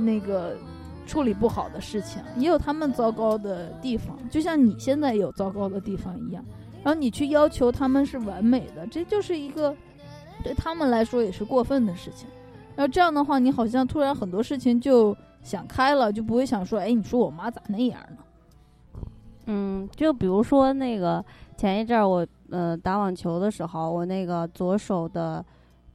[0.05, 0.57] 那个。
[1.09, 6.44] 处理不好的事情，也有他们糟糕的地方，就像你现在有糟糕的地方一样。
[6.85, 9.74] 然后你去要求他们是完美的，这就是一个
[10.42, 12.29] 对他们来说也是过分的事情。
[12.77, 19.03] 然后这样的话，你好像突然很多事情就想开了，就不会想说，哎，你说我妈咋那样呢？
[19.46, 21.24] 嗯，就比如说那个
[21.57, 25.44] 前一阵儿我呃打网球的时候，我那个左手的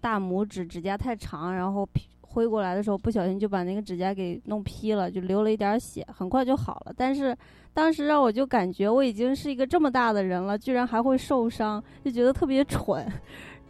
[0.01, 1.88] 大拇指指甲太长，然后
[2.21, 6.93] 挥过来的时候，不小心就把那个指甲给弄劈了，就流了一点血，很快就好了。
[6.97, 7.38] 但是
[7.73, 13.08] 当时让我就感觉我已经是一个这么大的人了，居然还会受伤，就觉得特别蠢。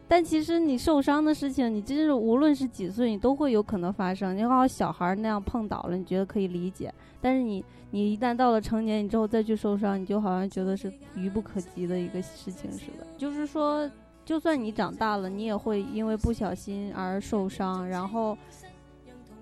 [0.07, 4.35] 但其实你受伤的事情，你真是无论是几岁，你都会有可能发生。
[4.35, 6.93] 你好小孩那样碰倒了，你觉得可以理解。
[7.21, 13.05] 但是你你一旦到了成年，你之后再去受伤，你就好像觉得是愚不可及的一个事情似的。
[13.17, 13.89] 就是说。
[14.25, 17.85] 就算你长大了，你也会因为不小心而受伤。
[17.85, 18.37] 然后，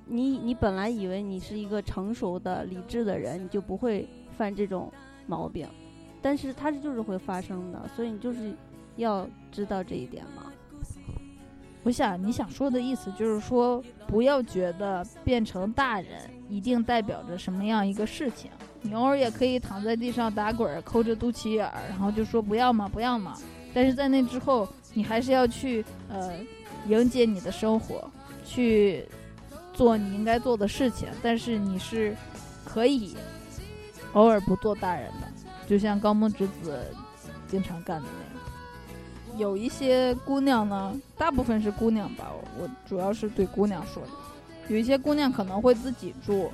[0.07, 4.91] 你你本来以为你是一个成熟的、理智的人，你就不会犯这种
[5.27, 5.67] 毛病，
[6.19, 7.79] 但是它就是会发生的。
[7.95, 8.55] 所以你就是
[8.95, 10.43] 要知道这一点吗。
[11.83, 18.51] 我想你想说的意思就是说，不要觉得变成大人一定代表着什么样一个事情。
[18.83, 23.35] 你偶尔也可以躺在地上打滚，抠着肚脐眼儿，然后就说不要嘛，不要嘛。
[23.73, 26.33] 但是在那之后，你还是要去呃
[26.87, 28.07] 迎接你的生活，
[28.45, 29.05] 去
[29.73, 31.07] 做你应该做的事情。
[31.23, 32.15] 但是你是
[32.63, 33.15] 可以
[34.13, 35.27] 偶尔不做大人的，
[35.67, 36.79] 就像高木直子
[37.47, 38.30] 经常干的那样。
[39.41, 44.09] 有一些姑娘呢，大部分是姑娘吧，我主要是对姑娘说的。
[44.67, 46.49] 有一些姑娘可能会自己住。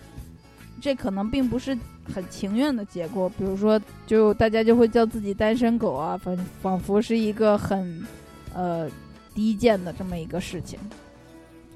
[0.80, 1.76] 这可能并不是
[2.14, 8.06] 很情愿的结果，比如说，就大家就会叫自己单身狗啊，仿仿佛是一个很，
[8.54, 8.88] 呃，
[9.34, 10.78] 低贱的这么一个事情，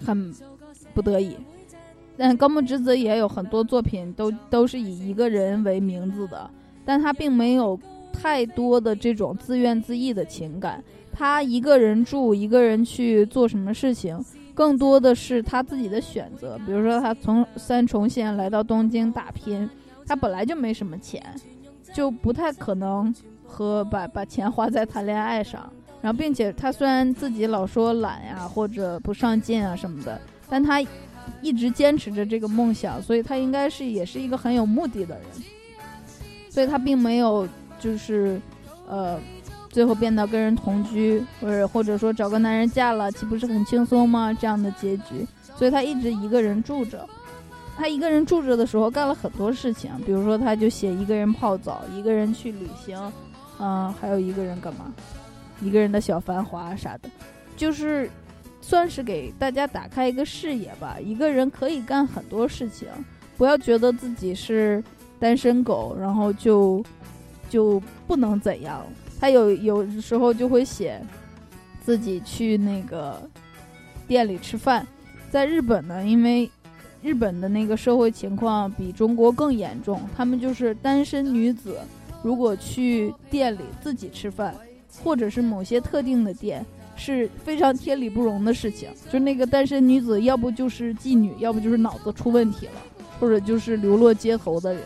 [0.06, 0.32] 很
[0.94, 1.36] 不得已。
[2.16, 6.48] 但高木直子也有很多作品都都是以一个人为名字的，
[6.86, 7.78] 但他并没有
[8.14, 14.24] 太多的这种自怨自艾的情感，他一个人住，一个人去做什么事情。
[14.54, 19.68] 更多的是他自己的选择，比如说他从三重县来到东京打拼，
[20.06, 21.24] 他本来就没什么钱，
[21.94, 23.14] 就不太可能
[23.46, 25.72] 和把把钱花在谈恋爱上。
[26.02, 30.20] 然后，并且他虽然自己老说懒呀或者不上进啊什么的，
[30.50, 30.82] 但他
[31.42, 35.26] 一直坚持着这个梦想，所以他应该是也是一个很有目的的人。
[36.50, 37.48] 所以他并没有
[37.80, 38.40] 就是，
[38.88, 39.18] 呃。
[39.72, 44.34] 最后变到跟人同居，或者或者说找个男人嫁了，岂不是很轻松吗？
[44.34, 47.08] 这样的结局，所以他一直一个人住着。
[47.78, 53.12] 他一个人住着的时候，干了很多事情，比如说他就写一个人泡澡，一个人去旅行，
[53.60, 54.94] 嗯，还有一个人干嘛？
[55.62, 57.10] 一个人的小繁华啥的，
[57.56, 58.10] 就是
[58.62, 60.98] 算是给大家打开一个视野吧。
[61.00, 62.88] 一个人可以干很多事情，
[63.38, 64.84] 不要觉得自己是
[65.18, 66.84] 单身狗，然后就
[67.50, 68.86] 就不能怎样。
[69.22, 71.00] 他有有时候就会写
[71.86, 73.22] 自己去那个
[74.08, 74.86] 店里吃饭，
[75.30, 76.50] 在日本呢，因为
[77.04, 81.78] 日本的那个社会情况比中国更严重，他们就是单身女子
[82.24, 84.56] 如果去店里自己吃饭，
[85.04, 88.90] 或者是某些特定的店，是非常天理不容的事情。
[89.12, 92.82] 就那个单身女子，要不就是妓女，要不就是脑子出问题了，
[93.20, 94.84] 或者就是流落街头的人，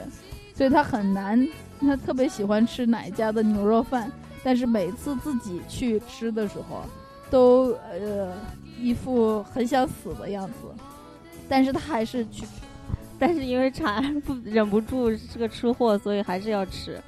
[0.53, 1.47] 所以她很难。
[1.79, 4.11] 她特别喜欢吃哪一家的牛肉饭。
[4.45, 6.83] 但是每次自己去吃的时候，
[7.31, 8.31] 都呃
[8.79, 10.83] 一副很想死的样子，
[11.49, 12.45] 但是他还是去，
[13.17, 17.01] 但是因为馋不忍不住是个吃货，所以还是要吃。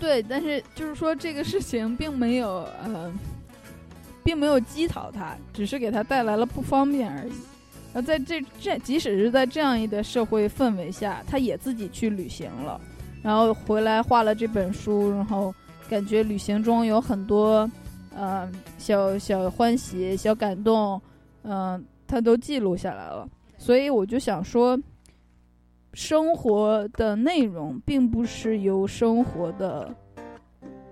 [0.00, 3.12] 对，但是就是说这个事情并没有呃，
[4.24, 7.32] 并没有击倒他，只是给他带来了不方便而已。
[7.94, 12.80] 而在这这即使是在这样一个社会氛围下，他也自己去旅行了，
[13.22, 15.54] 然后回来画了这本书，然后。
[15.90, 17.68] 感觉旅行中有很多，
[18.14, 21.02] 呃，小小欢喜、小感动，
[21.42, 23.28] 嗯，他都记录下来了。
[23.58, 24.78] 所以我就想说，
[25.92, 29.92] 生活的内容并不是由生活的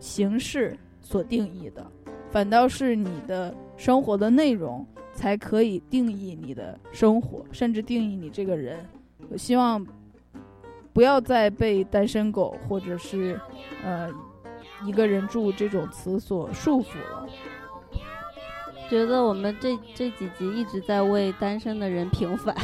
[0.00, 1.86] 形式所定义的，
[2.32, 4.84] 反倒是你的生活的内容
[5.14, 8.84] 才可以定义你的生活，甚至定义你这个人。
[9.30, 9.86] 我希望
[10.92, 13.40] 不要再被单身狗或者是，
[13.84, 14.10] 呃。
[14.84, 17.26] 一个人住这种词所束缚了。
[18.88, 22.56] 觉得我们这这几集一直在为单身的人平反。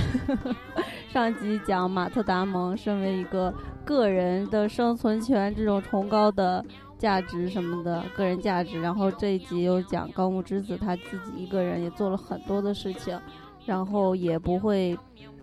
[1.12, 3.52] 上集讲马特·达蒙身为一个
[3.84, 6.64] 个人的生存权这种崇高的
[6.98, 13.20] 价值什么的个人价值，然后这一集又讲高木之子他自己一个人也做了很多的事情，
[13.66, 14.98] 然后也不会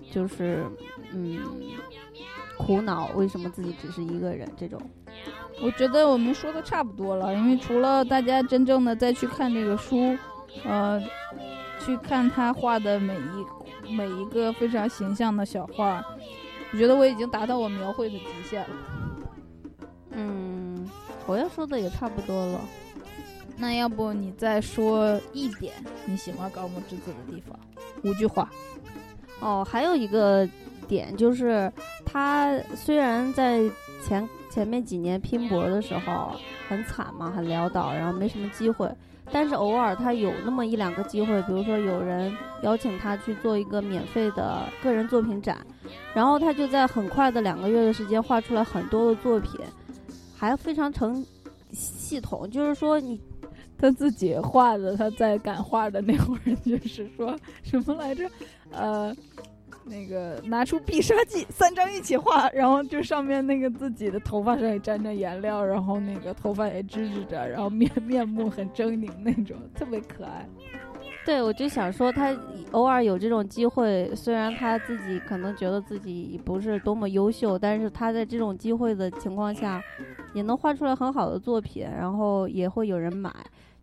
[0.09, 0.65] 就是
[1.13, 1.39] 嗯
[2.57, 4.81] 苦恼为什么自己只是一个人这种。
[5.61, 10.17] 我觉得我们说的差不多了，因为除了大家真正的再去看这个书。
[10.65, 11.01] 呃，
[11.79, 16.03] 去看他画的每一每一个非常形象的小画，
[16.73, 18.67] 我觉得我已经达到我描绘的极限了。
[20.09, 20.85] 嗯，
[21.25, 22.59] 我要说的也差不多了。
[23.55, 27.57] 那要不你再说一点你喜欢高木之子的地方？
[28.03, 28.51] 五句话。
[29.39, 30.45] 哦，还有一个
[30.91, 31.71] 点就是，
[32.05, 33.61] 他虽然在
[34.03, 36.35] 前前面几年拼搏的时候
[36.67, 38.91] 很惨嘛，很潦倒，然后没什么机会。
[39.31, 45.65] 但是偶尔他有那么一两个机会，比如说有人邀请他去做一个免费的个人作品展，
[46.13, 49.61] 然后他就在很快的两个月的时间画出来很多的作品，
[50.35, 51.25] 还非常成
[51.71, 52.49] 系统。
[52.51, 53.17] 就是说你
[53.79, 57.33] 他自己画的，他在赶画的那会儿就是说
[57.63, 58.29] 什么来着？
[58.71, 59.15] 呃。
[59.91, 70.47] 那个拿出必杀技，三张一起画，然后就上面那个自己的头发上也沾着颜料，然后那个头发也支支着，然后面面目很狰狞那种，特别可爱。
[71.25, 72.35] 对，我就想说他
[72.71, 79.79] 偶尔有这种机会，虽然他自己可能觉得自己不是多么优秀，但是他在这种机会的情况下，
[80.33, 83.31] 也能画出来很好的作品，然后也会有人买。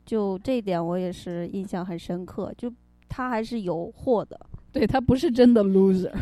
[0.04, 2.72] 就这一点我也是印象很深刻，就
[3.08, 4.40] 他还是有货的。
[4.78, 6.12] 对他不是真的 loser，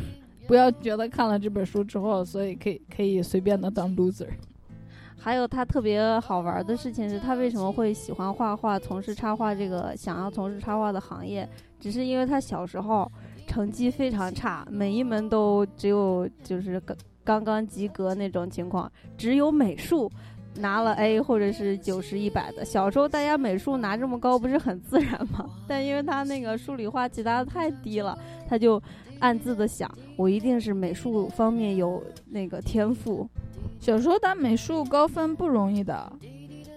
[0.47, 4.27] 不要觉得看了这本书之后，所以可以可以随便的当 loser。
[5.19, 11.47] 还有他特别好玩的事情是他为什么会喜欢画画，从事插画这个想要从事插画的行业，
[11.79, 13.13] 只是因为他小时候
[13.47, 20.11] 成绩非常差，每一门都只有就是刚刚刚及格那种情况，只有美术。
[20.59, 25.49] 拿了 A 或者是九十一百的，小时候大家美术拿这么高不是很自然吗？
[25.67, 28.83] 但因为他那个数理化其他的太低了，他就
[29.21, 33.29] 暗自的想，我一定是美术方面有那个天赋。
[33.79, 36.11] 小时候打美术高分不容易的，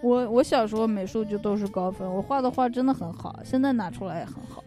[0.04, 4.64] 我我小时候美术就都是高分，我画的画真的很好，现在拿出来也很好，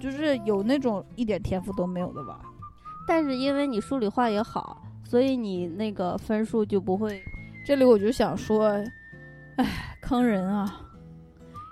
[0.00, 2.40] 就是有那种一点天赋都没有的吧。
[3.06, 7.22] 但是因为你数理化也好，所以你那个分数就不会。
[7.64, 8.84] 这里我就想说，
[9.56, 10.80] 哎，坑人啊！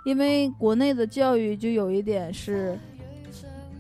[0.05, 2.79] 因为国内的教育就有一点是，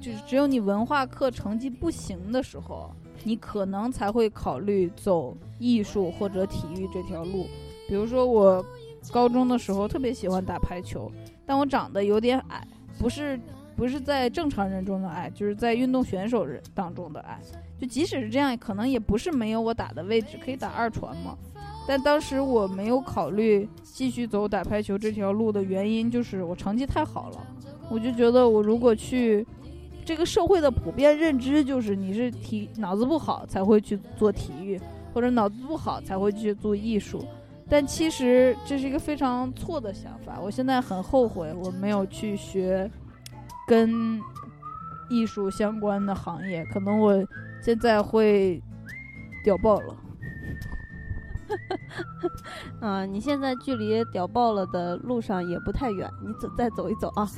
[0.01, 2.93] 就是只有你文化课成绩不行的时候，
[3.23, 7.47] 你可能才会考虑走艺术或者体育这条路。
[7.89, 8.65] 比如说我
[9.13, 11.11] 高中的时候特别喜欢打排球，
[11.47, 12.67] 但我长得有点矮，
[12.99, 13.39] 不是
[13.77, 17.41] 不是在正常人中的矮，就是在运动选手人当中的矮。
[17.81, 21.39] 就即使是这样，可能也不是没有我打的位置，可以打二传嘛。
[21.87, 27.47] 但当时我没有考虑继续走打排球这条路的原因，就是我成绩太好了。
[27.89, 29.45] 我就觉得我如果去，
[30.05, 34.81] 这个社会的普遍认知就是你是体脑子不好才会去做体育，
[35.13, 37.25] 或者脑子不好才会去做艺术。
[37.69, 40.41] 但其实这是一个非常错的想法。
[40.41, 42.91] 我现在很后悔我没有去学
[43.67, 44.21] 跟
[45.09, 47.15] 艺术相关的行业，可能我
[47.63, 48.63] 现在会
[49.45, 49.97] 屌爆了。
[52.81, 57.29] 嗯， 你现在距离屌爆了的路上也不太远，你走再走一走啊。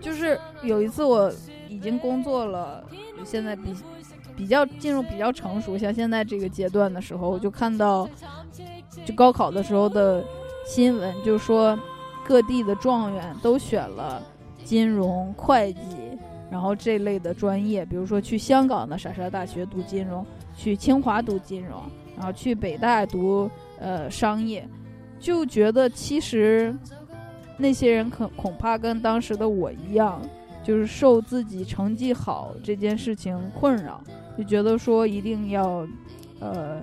[0.00, 1.32] 就是有一次我
[1.68, 2.84] 已经工作了，
[3.24, 3.74] 现在比
[4.36, 8.08] 比较进入比较成熟，像现在这个阶段的时候，我就看到
[9.04, 10.22] 就高考的时候的
[10.66, 11.78] 新闻，就说
[12.24, 14.22] 各地的状元都选了
[14.62, 16.18] 金融、会计，
[16.50, 20.24] 然后这类的专业，比如说去香港的莎莎大学读金融，
[20.56, 21.82] 去清华读金融。
[22.16, 24.66] 然后去北大读呃商业，
[25.18, 26.74] 就觉得其实
[27.58, 30.22] 那些人可恐怕跟当时的我一样，
[30.64, 34.02] 就是受自己成绩好这件事情困扰，
[34.38, 35.86] 就觉得说一定要
[36.40, 36.80] 呃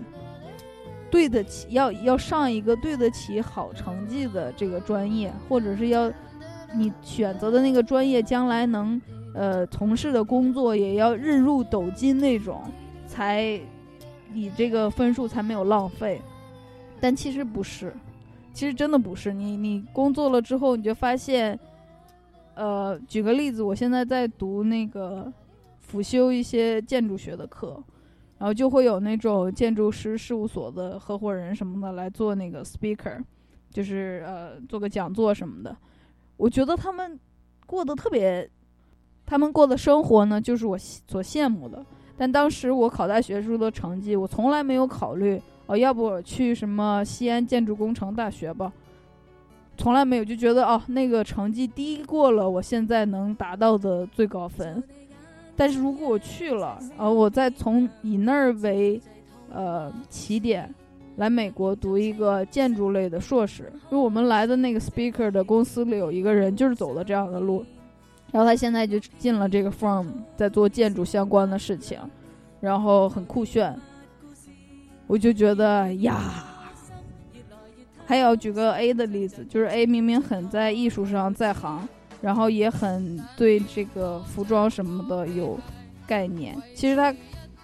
[1.10, 6.12] 对得起，要要上一个对得起好成绩的这个专业，或者是要
[6.76, 9.02] 你选择的那个专业将来能
[9.34, 12.62] 呃从事的工作也要日入斗金那种
[13.08, 13.60] 才。
[14.34, 16.22] 你这个分数才没有浪费，
[17.00, 17.94] 但其实不是，
[18.54, 19.32] 其实真的不是。
[19.32, 21.58] 你你工作了之后，你就发现，
[22.56, 25.32] 呃，举个例子，我现在在读那个
[25.80, 27.82] 辅修一些建筑学的课，
[28.38, 33.22] 然后就会有那种建筑师事务所的合伙人什么的来做那个 speaker，
[33.70, 35.76] 就是呃做个讲座什么的。
[36.38, 37.20] 我觉得他们
[37.66, 38.50] 过得特别，
[39.26, 41.86] 他们过的生活呢，就是我所羡慕的。
[42.24, 48.72] 但当时我考大学时候的成绩，我从来没有考虑哦，要不去什么西安建筑工程大学吧，
[49.76, 54.82] 从来没有，就觉得哦，那个成绩低过了我现在能达到的最高分。
[55.54, 59.02] 但是如果我去了，呃，我再从以那儿为
[59.52, 60.74] 呃起点，
[61.18, 67.66] 来美国读一个建筑类的硕士，因为我们来的那个 speaker 的公司里有一个人就是走的这样的路。
[68.34, 72.00] 然后他现在就进了这个 firm，在做建筑相关的事情，
[72.60, 73.80] 然后很酷炫。
[75.06, 76.44] 我就觉得呀，
[78.08, 81.88] 还有举个 A 的例子，就是 A 明明很在艺术上在行，
[82.22, 85.60] 然后也很对这个服装什么的有
[86.08, 86.58] 概念。
[86.74, 87.14] 其实他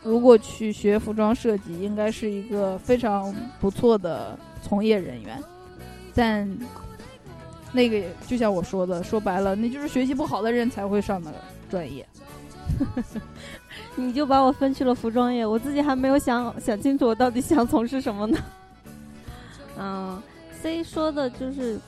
[0.04, 5.44] 如果去学服装设计，应该是一个非常不错的从业人员，
[6.14, 6.48] 但。
[7.72, 11.34] 那个就像我说的，说白了，那就是学习不好的人才会上的
[11.70, 12.06] 专业。
[13.96, 18.38] 你就把我分去了服装业，我自己还没有想想清楚我到底想从事什么呢。
[19.78, 20.22] 嗯
[20.62, 21.80] ，C 说的就是，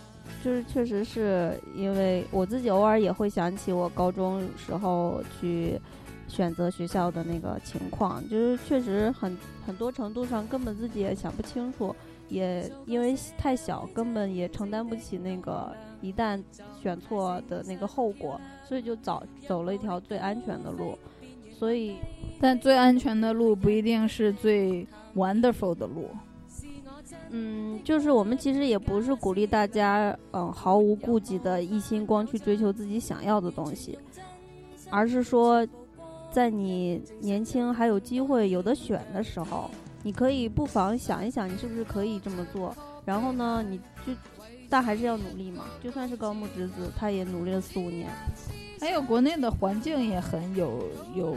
[0.44, 5.80] 就是确实是因为我自己偶尔也会想起我高中时候去
[6.28, 11.96] 选择学校的那个情况，就是确实很很多程度上根本自己也想不清楚。
[12.32, 16.42] 也因为太小，根本也承担不起那个一旦
[16.82, 20.98] 选错的那个后果，所以就早走了一条最安全的路。
[21.52, 21.98] 所以，
[22.40, 26.10] 但最安全的路不一定是最 wonderful 的路。
[27.30, 34.00] 嗯，就是我们其实也不是鼓励大家，嗯，毫无顾忌的一心光去追求自己想要的东西，
[34.90, 35.68] 而是说，
[36.32, 39.70] 在你年轻还有机会有的选的时候。
[40.04, 42.76] 你可以不妨想一想，你是不是可以这么做？
[43.06, 44.14] 然后呢，你就，
[44.70, 45.66] 但还是要努力嘛。
[45.84, 48.10] 就算是高木直子，他也努力了四五年。
[48.80, 50.84] 还有国内的环境也很有
[51.16, 51.36] 有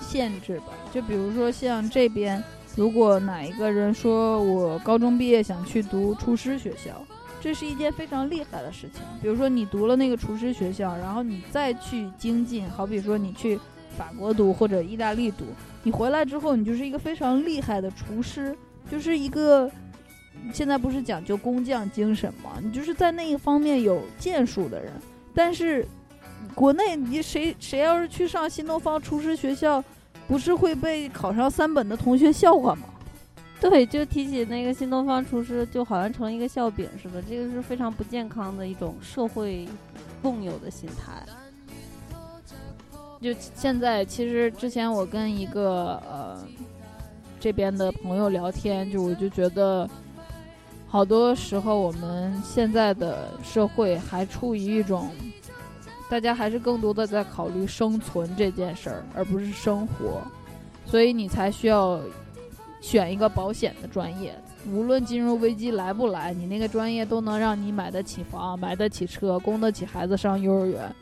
[0.00, 0.66] 限制吧？
[0.92, 2.42] 就比如说像这边，
[2.76, 7.04] 如果哪一个人说我高中毕业想去读厨师学校，
[7.40, 9.02] 这是一件非常厉害的事情。
[9.20, 13.58] 比如说你读了那个厨师学校，然后你再去精进，好比说你去
[13.96, 15.44] 法国读或者意大利读。
[15.82, 18.56] 你回来之后，你就是一个非常厉害的厨师，
[18.90, 19.70] 就是一个
[20.52, 22.58] 现在不是讲究工匠精神吗？
[22.62, 24.92] 你就是在那一方面有建树的人。
[25.34, 25.86] 但是
[26.54, 29.82] 国内你谁谁要是去上新东方厨师学校，
[30.28, 32.88] 不是会被考上三本的同学笑话吗？
[33.60, 39.66] 对，就提起那个新东方厨师，就好像成一个笑柄似的，这个是非常不健康的一种社会
[40.20, 41.24] 共有的心态。
[43.24, 46.46] 就现在，其实之前我跟一个呃
[47.40, 49.88] 这边的朋友聊天，就我就觉得，
[50.86, 55.08] 好多时候我们现在的社会还处于一种，
[56.10, 60.20] 大家还是更多的在考虑生存这件事儿，而不是生活，
[60.84, 61.98] 所以你才需要
[62.82, 64.38] 选一个保险的专业，
[64.70, 70.94] 无论金融危机来不来，你那个专业都能让你买得起房、买得起车、供得起孩子上幼儿园。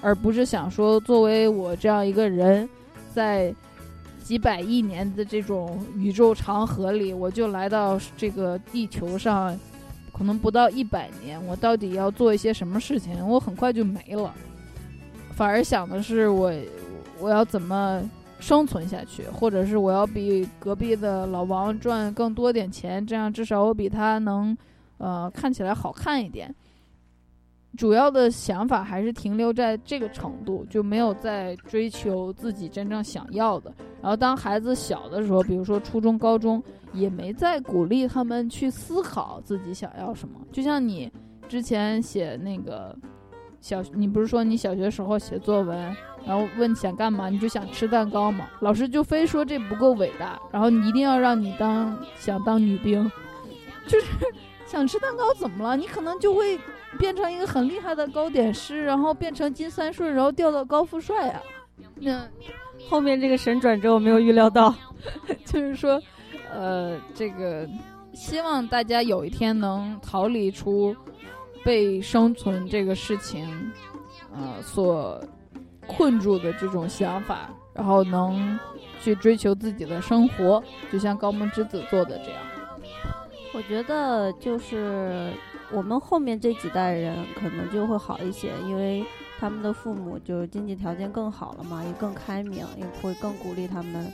[0.00, 2.68] 而不是想说，作为我这样一个人，
[3.12, 3.54] 在
[4.22, 9.58] 几百亿年的这种宇宙长河里，我就来到这个地球上，
[10.12, 13.26] 可能不到一百年，我到底要做一些什么事情？
[13.26, 14.34] 我很快就没了。
[15.34, 16.52] 反而想的是，我
[17.18, 18.02] 我要怎么
[18.38, 24.56] 生存下去，或者是我要比隔壁的老王赚更多点钱，这样至少我比他能，
[24.98, 26.54] 呃，看起来好看一点。
[27.76, 33.72] 主要的想法还是停留在这个程度，就没有在追求自己真正想要的。
[34.00, 36.62] 然后当孩子小的时候，比如说初中、高中，
[36.92, 40.40] 也没再鼓励他们去思考自己想要什么。
[40.50, 41.12] 就像你
[41.46, 42.96] 之前写那个
[43.60, 45.78] 小，你不是说你小学时候写作文，
[46.24, 48.48] 然后问想干嘛，你就想吃蛋糕嘛？
[48.60, 53.08] 老师就非说这不够伟大，然后你一定要让你当想当女兵，
[53.86, 54.06] 就是
[54.66, 55.76] 想吃蛋糕怎么了？
[55.76, 56.58] 你可能就会。
[56.98, 61.40] 变成一个很厉害的糕点师，然后变成金三顺，然后调到高富帅啊！
[61.94, 62.28] 那
[62.88, 64.74] 后面这个神转折我没有预料到，
[65.46, 66.00] 就是说，
[66.52, 67.68] 呃，这个
[68.12, 70.94] 希望大家有一天能逃离出
[71.64, 73.72] 被生存这个事情，
[74.34, 75.22] 呃，所
[75.86, 78.58] 困住的这种想法，然后能
[79.00, 82.40] 去追求自己的生活，就像高木之子做的这样。
[83.54, 85.32] 我觉得就是。
[85.70, 89.04] 我们后面这几代人可能就会好一些，因为
[89.38, 94.12] 他们的父母就经济条件更好了嘛，也更开明，也会更鼓励他们。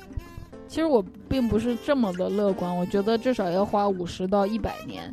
[0.67, 5.13] 其实我并不是这么的乐观，我觉得至少要花五十到一百年，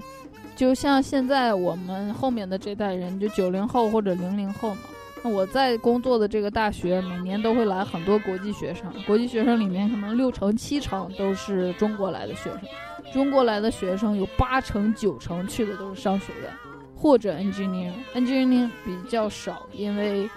[0.55, 4.81] 就像现在我们后面的这代人，就九零后或者零零后嘛。
[5.23, 12.61] 那我在工作的这个大学，每年都会来很多国际学生，国际学生里面可能六成七成都是中国来的学生，
[13.13, 16.51] 中国来的学生有八成九成去的都是商学院
[16.95, 20.29] 或者 engineering，engineering 比较少，因为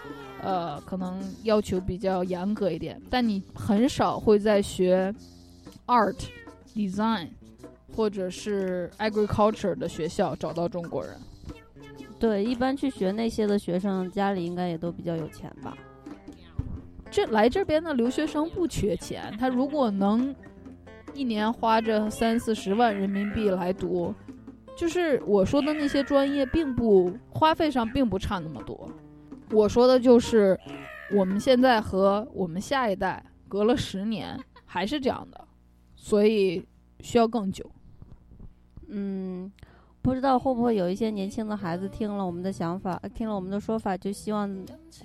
[0.42, 5.14] 呃可能要求比较严格一点，但你很少会在学
[5.86, 6.16] art
[6.74, 7.28] design
[7.94, 11.14] 或者是 agriculture 的学校找到中国人。
[12.18, 15.76] 对，一般去学那些的学生，家里应该也都比较有钱吧？
[17.10, 20.34] 这来这边的留学生不缺钱，他如果能
[21.14, 24.14] 一年花着三四十万人民币来读，
[24.76, 28.90] 就是我说的那些专业，并不花费上并不差那么多。
[29.50, 30.58] 我说的就是
[31.12, 35.46] 我们现在和我们下一代隔了十年还是这样的，
[35.94, 36.64] 所以
[37.00, 37.64] 需要更久。
[38.88, 39.50] 嗯。
[40.02, 44.54] 不知道会不会有一些年轻的孩子听了我们的想法，听了我们的说法，就希望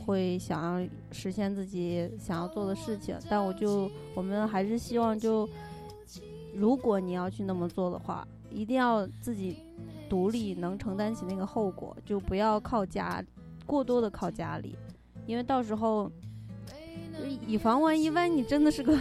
[0.06, 3.18] 会想要实现自己想要做的事情。
[3.30, 5.48] 但我就我们还是希望，就
[6.60, 9.58] 如果你要去那么做的话，一定要自己
[10.10, 13.24] 独立，能承担起那个后果，就不要靠家，
[13.66, 14.76] 过多的靠家里，
[15.26, 16.12] 因为到时候
[17.48, 18.98] 以防万一，万一你真的是个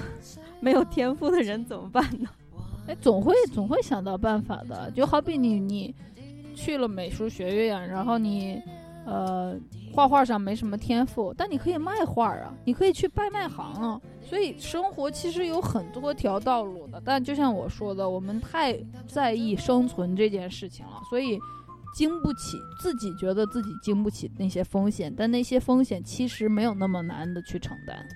[0.60, 2.28] 没有天赋的人怎么办呢？
[2.86, 5.92] 哎，总会总会想到办法的，就好比你你
[6.54, 8.62] 去了美术学院，然后你
[9.04, 9.56] 呃
[9.92, 14.00] 画画上没什么天赋，但你可以卖画啊，你可以去拍卖行啊。
[14.28, 21.38] 所以生活其实有很多条道路的，但就像我说的，我们太在意生存这件事情了，所以
[21.94, 28.06] 经不起自己觉得自己经不起那些风险，但那些风险其实没有那么难的去承担。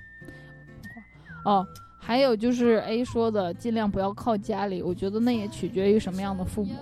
[1.45, 1.67] 哦。
[2.05, 4.83] 还有就是 A 说的，尽量不要靠家里。
[4.83, 6.75] 我觉得那也取决于什么样的父母，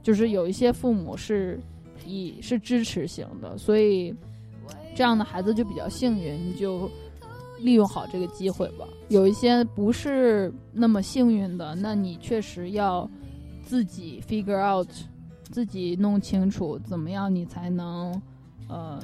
[0.00, 1.58] 就是有一些父母是
[2.06, 4.14] 以是支持型的，所以
[4.94, 6.88] 这样的孩子就比较幸运，你就
[7.62, 8.86] 利用好这个机会吧。
[9.08, 13.08] 有一些不是那么幸运的，那你确实要
[13.62, 14.88] 自己 figure out，
[15.44, 18.20] 自己弄清楚怎么样你才能
[18.68, 18.98] 呃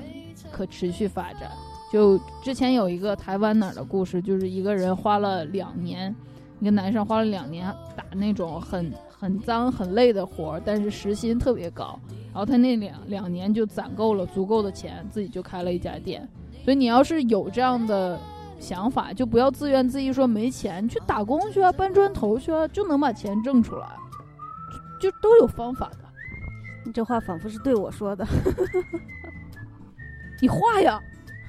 [0.50, 1.50] 可持续发展。
[1.92, 6.14] 就之前有一个台湾哪儿的故事，就是一个人花了两年，
[6.60, 11.98] 一个男生花了两年打那种很很脏很累的活儿，但是时薪特别高。
[12.26, 16.28] 然后他那两两年就攒够了足够的钱，自己就开了一家店。
[16.62, 18.20] 所以你要是有这样的
[18.58, 23.86] 想法，就不要自怨自艾说没钱，去打工去啊，搬砖头去啊，就能把钱挣出来，
[25.00, 25.98] 就都有方法的。
[26.84, 28.26] 你这话仿佛是对我说的，
[30.40, 31.00] 你画呀。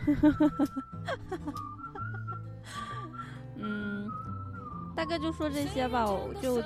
[3.62, 4.08] 嗯，
[4.96, 6.06] 大概就说这些吧。
[6.42, 6.62] 就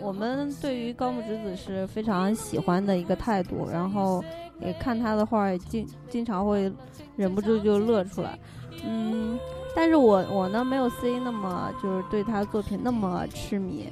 [0.00, 4.24] 我们对于高木直子是非常喜欢的一个态度，然后
[4.60, 6.72] 也看他的画，经经常会
[7.16, 8.38] 忍不住就乐出来。
[8.84, 9.38] 嗯，
[9.78, 13.88] 但是我我呢没有 C 那么就是对他作品那么痴迷。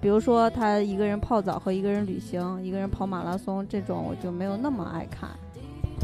[0.00, 5.28] 比如说他一个人泡澡和一个人旅行，一个人跑马拉松这种，我就没有那么爱看。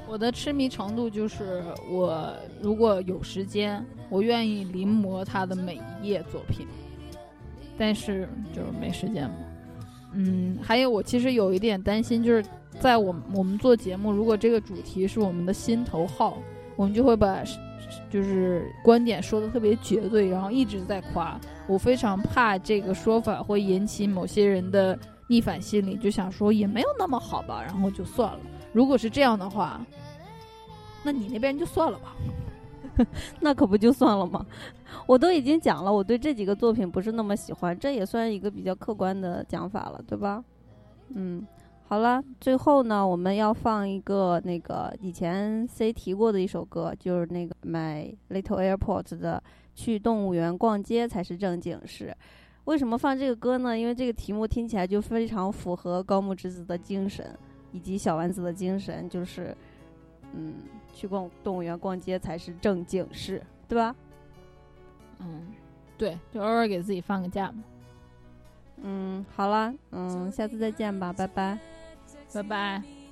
[0.06, 6.66] 我的痴迷程度就是，我如果有时间，我愿意临摹他的每一页作品，
[7.78, 9.36] 但是就是没时间嘛。
[10.12, 12.44] 嗯，还有我其实有一点担心，就是
[12.78, 16.36] 在我我们做节目，如果这个主题是我们的心头好，
[16.76, 17.42] 我们就会把
[18.14, 21.36] 就是观点说的特别绝对，然后一直在夸。
[21.66, 24.96] 我非常怕这个说法会引起某些人的
[25.26, 28.38] 逆反心理，就想说也没有那么好吧，然后就算了。
[28.72, 29.84] 如果是这样的话，
[31.02, 32.14] 那你那边就算了吧。
[33.40, 34.46] 那可不就算了吗？
[35.08, 40.44] 我都已经讲了，我对这几个作品不是那么喜欢，这也算一个比较客观的讲法了，对吧？
[41.16, 41.44] 嗯，
[41.86, 49.42] 好了，最后呢，我们要放一个那个以前 C 提过的一首歌，就是那个《My Little Airport》的
[49.74, 52.14] 《去动物园逛街才是正经事》。
[52.64, 53.78] 为什么放这个歌呢？
[53.78, 57.36] 因为这个题目听起来就非常符合高木直子的精神。
[57.72, 59.52] 以及小丸子的精神就是，
[60.32, 60.54] 嗯，
[60.92, 63.92] 去逛动物园逛街才是正经事，对吧？
[65.18, 65.48] 嗯，
[65.98, 67.64] 对，就偶尔给自己放个假嘛。
[68.76, 71.58] 嗯，好了，嗯，下次再见吧，拜拜，
[72.34, 73.03] 拜拜。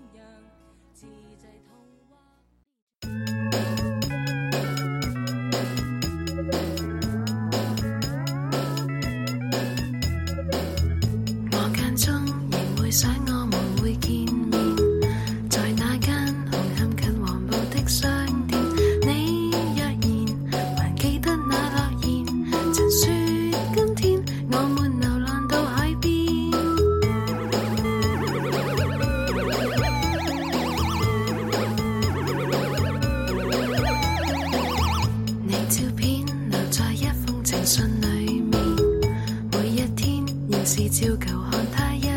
[41.70, 42.11] 他